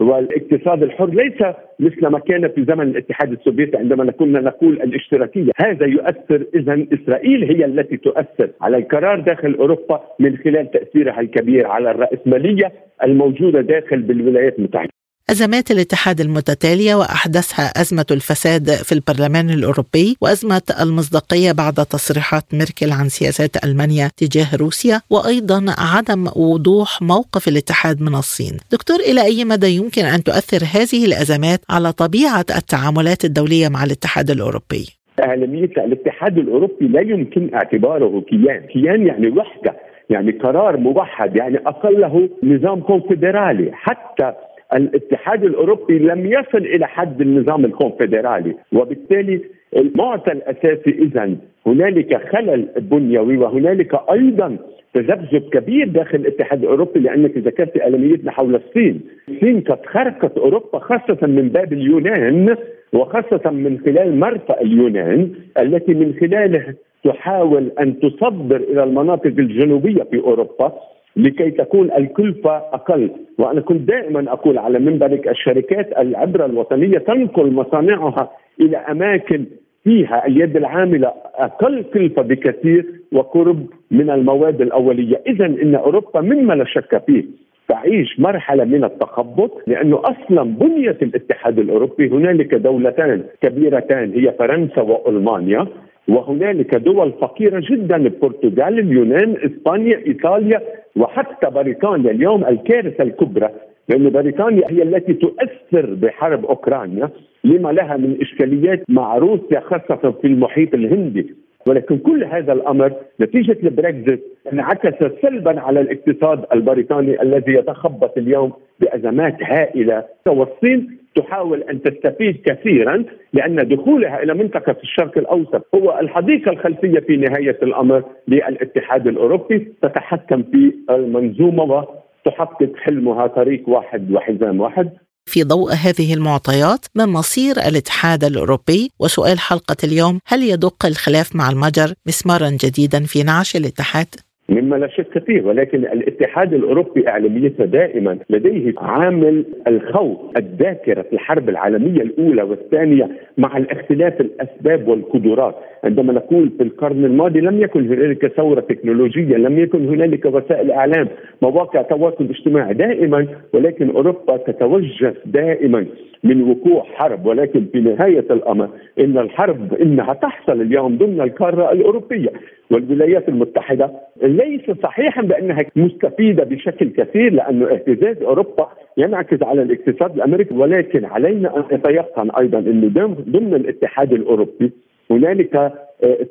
والاقتصاد 0.00 0.82
الحر. 0.82 1.10
ليس 1.10 1.54
مثل 1.80 2.06
ما 2.06 2.18
كان 2.18 2.48
في 2.48 2.64
زمن 2.64 2.88
الاتحاد 2.88 3.32
السوفيتي 3.32 3.76
عندما 3.76 4.12
كنا 4.12 4.40
نقول 4.40 4.82
الاشتراكية. 4.82 5.50
هذا 5.56 5.86
يؤثر 5.86 6.44
إذا 6.54 6.86
إسرائيل 6.92 7.44
هي 7.44 7.64
التي 7.64 7.96
تؤثر 7.96 8.48
على 8.60 8.76
القرار 8.76 9.20
داخل 9.20 9.54
أوروبا 9.54 10.00
من 10.18 10.36
خلال 10.36 10.70
تأثيرها 10.70 11.20
الكبير 11.20 11.66
على 11.66 11.90
الرأسمالية 11.90 12.72
الموجودة 13.04 13.60
داخل 13.60 14.02
بالولايات 14.02 14.58
المتحدة. 14.58 14.93
أزمات 15.30 15.70
الاتحاد 15.70 16.20
المتتالية 16.20 16.94
وأحدثها 16.94 17.64
أزمة 17.80 18.06
الفساد 18.10 18.66
في 18.86 18.92
البرلمان 18.92 19.50
الأوروبي 19.50 20.16
وأزمة 20.20 20.62
المصداقية 20.80 21.52
بعد 21.52 21.74
تصريحات 21.74 22.44
ميركل 22.52 22.90
عن 22.92 23.08
سياسات 23.08 23.64
ألمانيا 23.64 24.10
تجاه 24.16 24.56
روسيا 24.56 25.00
وأيضا 25.10 25.60
عدم 25.78 26.26
وضوح 26.36 27.02
موقف 27.02 27.48
الاتحاد 27.48 28.02
من 28.02 28.14
الصين. 28.14 28.56
دكتور 28.72 28.96
إلى 28.96 29.20
أي 29.22 29.44
مدى 29.44 29.66
يمكن 29.66 30.04
أن 30.04 30.22
تؤثر 30.22 30.62
هذه 30.74 31.06
الأزمات 31.06 31.60
على 31.70 31.92
طبيعة 31.92 32.46
التعاملات 32.60 33.24
الدولية 33.24 33.68
مع 33.68 33.84
الاتحاد 33.84 34.30
الأوروبي؟ 34.30 34.84
أهمية 35.24 35.74
الاتحاد 35.86 36.38
الأوروبي 36.38 36.86
لا 36.88 37.00
يمكن 37.00 37.54
اعتباره 37.54 38.20
كيان. 38.28 38.60
كيان 38.72 39.06
يعني 39.06 39.28
وحدة 39.28 39.76
يعني 40.10 40.32
قرار 40.32 40.76
موحد 40.76 41.36
يعني 41.36 41.58
أقله 41.66 42.28
نظام 42.42 42.80
كونفدرالي. 42.80 43.70
حتى 43.72 44.32
الاتحاد 44.74 45.44
الأوروبي 45.44 45.98
لم 45.98 46.26
يصل 46.26 46.58
إلى 46.58 46.86
حد 46.86 47.20
النظام 47.20 47.64
الكونفدرالي 47.64 48.54
وبالتالي 48.72 49.40
المعطى 49.76 50.32
الأساسي 50.32 50.90
اذا 50.90 51.36
هنالك 51.66 52.28
خلل 52.32 52.68
بنيوي 52.76 53.36
وهنالك 53.36 54.00
أيضا 54.12 54.56
تذبذب 54.94 55.42
كبير 55.52 55.88
داخل 55.88 56.18
الاتحاد 56.18 56.62
الأوروبي 56.62 57.00
لأنك 57.00 57.38
ذكرت 57.38 57.76
ألميتنا 57.76 58.30
حول 58.30 58.54
الصين، 58.54 59.00
الصين 59.28 59.60
قد 59.60 59.86
خرقت 59.86 60.38
أوروبا 60.38 60.78
خاصة 60.78 61.26
من 61.26 61.48
باب 61.48 61.72
اليونان 61.72 62.56
وخاصة 62.92 63.50
من 63.50 63.78
خلال 63.84 64.18
مرفأ 64.20 64.60
اليونان 64.60 65.30
التي 65.58 65.94
من 65.94 66.14
خلاله 66.20 66.74
تحاول 67.04 67.70
أن 67.80 68.00
تصدر 68.00 68.56
إلى 68.56 68.84
المناطق 68.84 69.26
الجنوبية 69.26 70.02
في 70.02 70.18
أوروبا. 70.18 70.72
لكي 71.16 71.50
تكون 71.50 71.90
الكلفة 71.92 72.56
أقل. 72.56 73.10
وأنا 73.38 73.60
كنت 73.60 73.80
دائما 73.80 74.32
أقول 74.32 74.58
على 74.58 74.78
منبرك 74.78 75.28
الشركات 75.28 75.98
العبرة 75.98 76.46
الوطنية 76.46 76.98
تنقل 76.98 77.52
مصانعها 77.52 78.30
إلى 78.60 78.76
أماكن 78.76 79.44
فيها 79.84 80.26
اليد 80.26 80.56
العاملة 80.56 81.12
أقل 81.34 81.84
كلفة 81.94 82.22
بكثير 82.22 82.86
وقرب 83.12 83.66
من 83.90 84.10
المواد 84.10 84.60
الأولية. 84.60 85.22
إذا 85.26 85.46
إن 85.46 85.74
أوروبا 85.74 86.20
مما 86.20 86.54
لا 86.54 86.64
شك 86.64 87.02
فيه 87.06 87.24
تعيش 87.68 88.20
مرحلة 88.20 88.64
من 88.64 88.84
التخبط 88.84 89.62
لأنه 89.66 90.00
أصلا 90.04 90.42
بنية 90.42 90.96
الاتحاد 91.02 91.58
الأوروبي 91.58 92.08
هنالك 92.08 92.54
دولتان 92.54 93.22
كبيرتان 93.42 94.12
هي 94.12 94.32
فرنسا 94.38 94.80
وألمانيا. 94.82 95.66
وهنالك 96.08 96.74
دول 96.74 97.12
فقيرة 97.20 97.62
جدا 97.70 97.96
البرتغال 97.96 98.78
اليونان 98.78 99.36
إسبانيا 99.44 100.02
إيطاليا 100.06 100.60
وحتى 100.96 101.50
بريطانيا. 101.50 102.10
اليوم 102.10 102.44
الكارثة 102.44 103.04
الكبرى 103.04 103.50
لأن 103.88 104.10
بريطانيا 104.10 104.70
هي 104.70 104.82
التي 104.82 105.14
تؤثر 105.14 105.94
بحرب 105.94 106.44
أوكرانيا 106.46 107.10
لما 107.44 107.68
لها 107.72 107.96
من 107.96 108.16
إشكاليات 108.20 108.82
مع 108.88 109.18
روسيا 109.18 109.60
خاصة 109.60 110.10
في 110.20 110.26
المحيط 110.26 110.74
الهندي. 110.74 111.34
ولكن 111.68 111.98
كل 111.98 112.24
هذا 112.24 112.52
الأمر 112.52 112.92
نتيجة 113.20 113.56
البريكزيت 113.62 114.24
انعكس 114.52 115.04
سلبا 115.22 115.60
على 115.60 115.80
الاقتصاد 115.80 116.44
البريطاني 116.52 117.22
الذي 117.22 117.52
يتخبط 117.52 118.18
اليوم 118.18 118.52
بأزمات 118.80 119.42
هائلة. 119.42 120.04
والصين 120.26 120.98
تحاول 121.16 121.62
أن 121.62 121.82
تستفيد 121.82 122.42
كثيرا 122.46 123.04
لأن 123.32 123.68
دخولها 123.68 124.22
إلى 124.22 124.34
منطقة 124.34 124.76
الشرق 124.82 125.18
الأوسط 125.18 125.66
هو 125.74 125.98
الحديقة 126.00 126.50
الخلفية 126.50 127.00
في 127.00 127.16
نهاية 127.16 127.58
الأمر 127.62 128.04
للاتحاد 128.28 129.06
الأوروبي. 129.06 129.74
تتحكم 129.82 130.42
في 130.42 130.74
المنظومة 130.90 131.62
وتحقق 131.62 132.72
حلمها 132.76 133.26
طريق 133.26 133.68
واحد 133.68 134.10
وحزام 134.10 134.60
واحد. 134.60 134.90
في 135.26 135.42
ضوء 135.42 135.72
هذه 135.72 136.14
المعطيات 136.14 136.86
ما 136.94 137.06
مصير 137.06 137.56
الاتحاد 137.56 138.24
الأوروبي. 138.24 138.90
وسؤال 139.00 139.38
حلقة 139.38 139.76
اليوم 139.84 140.20
هل 140.26 140.42
يدق 140.42 140.86
الخلاف 140.86 141.36
مع 141.36 141.50
المجر 141.50 141.94
مسمارا 142.06 142.50
جديدا 142.50 143.00
في 143.04 143.22
نعش 143.22 143.56
الاتحاد؟ 143.56 144.23
مما 144.48 144.76
لا 144.76 144.88
شك 144.88 145.18
فيه 145.26 145.42
ولكن 145.42 145.78
الاتحاد 145.78 146.54
الأوروبي 146.54 147.08
إعلاميته 147.08 147.64
دائما 147.64 148.18
لديه 148.30 148.74
عامل 148.78 149.44
الخوف 149.68 150.18
الذاكرة 150.36 151.02
في 151.02 151.12
الحرب 151.12 151.48
العالمية 151.48 152.02
الأولى 152.02 152.42
والثانية 152.42 153.08
مع 153.38 153.56
الاختلاف 153.56 154.20
الأسباب 154.20 154.88
والقدرات، 154.88 155.54
عندما 155.84 156.12
نقول 156.12 156.50
في 156.58 156.62
القرن 156.62 157.04
الماضي 157.04 157.40
لم 157.40 157.60
يكن 157.60 157.86
هنالك 157.86 158.26
ثورة 158.26 158.60
تكنولوجية، 158.60 159.36
لم 159.36 159.58
يكن 159.58 159.88
هنالك 159.88 160.24
وسائل 160.24 160.70
إعلام، 160.70 161.08
مواقع 161.42 161.82
تواصل 161.82 162.24
اجتماعي 162.30 162.74
دائما 162.74 163.26
ولكن 163.52 163.90
أوروبا 163.90 164.36
تتوجس 164.36 165.14
دائما 165.26 165.86
من 166.24 166.42
وقوع 166.42 166.84
حرب. 166.94 167.26
ولكن 167.26 167.66
في 167.72 167.80
نهاية 167.80 168.24
الأمر 168.30 168.68
إن 168.98 169.18
الحرب 169.18 169.74
إنها 169.74 170.14
تحصل 170.14 170.60
اليوم 170.60 170.98
ضمن 170.98 171.20
القارة 171.20 171.72
الأوروبية. 171.72 172.32
والولايات 172.74 173.28
المتحدة 173.28 173.90
ليس 174.22 174.70
صحيحا 174.82 175.22
بأنها 175.22 175.64
مستفيدة 175.76 176.44
بشكل 176.44 176.88
كثير 176.88 177.32
لأنه 177.32 177.66
اهتزاز 177.66 178.22
أوروبا 178.22 178.68
ينعكس 178.96 179.42
على 179.42 179.62
الاقتصاد 179.62 180.14
الأمريكي 180.14 180.54
ولكن 180.54 181.04
علينا 181.04 181.56
أن 181.56 181.64
نتيقن 181.76 182.30
أيضا 182.30 182.58
انه 182.58 183.14
ضمن 183.28 183.54
الاتحاد 183.54 184.12
الأوروبي 184.12 184.72
هنالك 185.10 185.56
آه، 185.56 185.72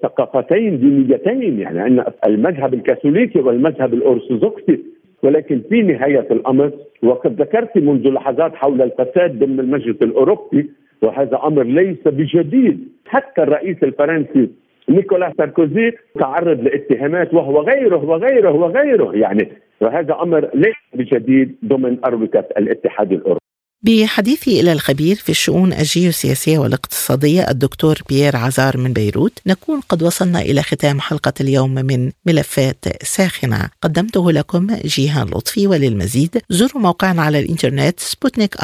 ثقافتين 0.04 0.80
دينيتين 0.80 1.60
يعني 1.60 1.88
أن 1.88 2.04
المذهب 2.28 2.74
الكاثوليكي 2.74 3.40
والمذهب 3.40 3.94
الأرثوذكسي 3.94 4.80
ولكن 5.24 5.62
في 5.70 5.82
نهاية 5.82 6.28
الأمر 6.32 6.72
وقد 7.04 7.42
ذكرت 7.42 7.78
منذ 7.78 8.08
لحظات 8.10 8.56
حول 8.56 8.82
الفساد 8.82 9.40
ضمن 9.40 9.60
المجلس 9.60 9.98
الأوروبي 10.02 10.70
وهذا 11.02 11.40
أمر 11.44 11.64
ليس 11.64 12.08
بجديد. 12.08 12.80
حتى 13.06 13.44
الرئيس 13.44 13.84
الفرنسي 13.84 14.50
نيكولا 14.90 15.34
ساركوزي 15.38 15.92
تعرض 16.20 16.60
لاتهامات 16.60 17.34
وهو 17.34 17.62
غيره 17.62 18.04
وغيره 18.04 18.52
وغيره. 18.52 19.16
يعني 19.16 19.52
وهذا 19.82 20.18
أمر 20.22 20.50
ليس 20.54 20.76
بجديد 20.94 21.56
ضمن 21.66 21.98
أروقة 22.06 22.46
الاتحاد 22.58 23.12
الأوروبي. 23.12 23.40
بحديثي 23.86 24.60
إلى 24.60 24.72
الخبير 24.72 25.16
في 25.16 25.30
الشؤون 25.30 25.74
الجيوسياسية 25.74 26.58
والاقتصادية 26.58 27.50
الدكتور 27.50 27.96
بيير 28.10 28.36
عزار 28.36 28.78
من 28.78 28.94
بيروت 28.94 29.40
نكون 29.48 29.80
قد 29.80 30.04
وصلنا 30.04 30.42
إلى 30.42 30.62
ختام 30.62 31.00
حلقة 31.00 31.34
اليوم 31.42 31.74
من 31.74 32.12
ملفات 32.26 32.86
ساخنة. 33.04 33.70
قدمته 33.82 34.32
لكم 34.32 34.68
جيهان 34.86 35.28
لطفي 35.28 35.68
وللمزيد. 35.68 36.42
زوروا 36.50 36.82
موقعنا 36.82 37.22
على 37.22 37.40
الإنترنت 37.40 38.00
سبوتنيك 38.00 38.56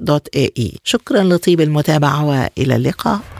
دوت 0.00 0.28
اي 0.36 0.50
إي. 0.58 0.72
شكرا 0.84 1.22
لطيب 1.22 1.60
المتابعة 1.60 2.28
وإلى 2.28 2.76
اللقاء. 2.76 3.39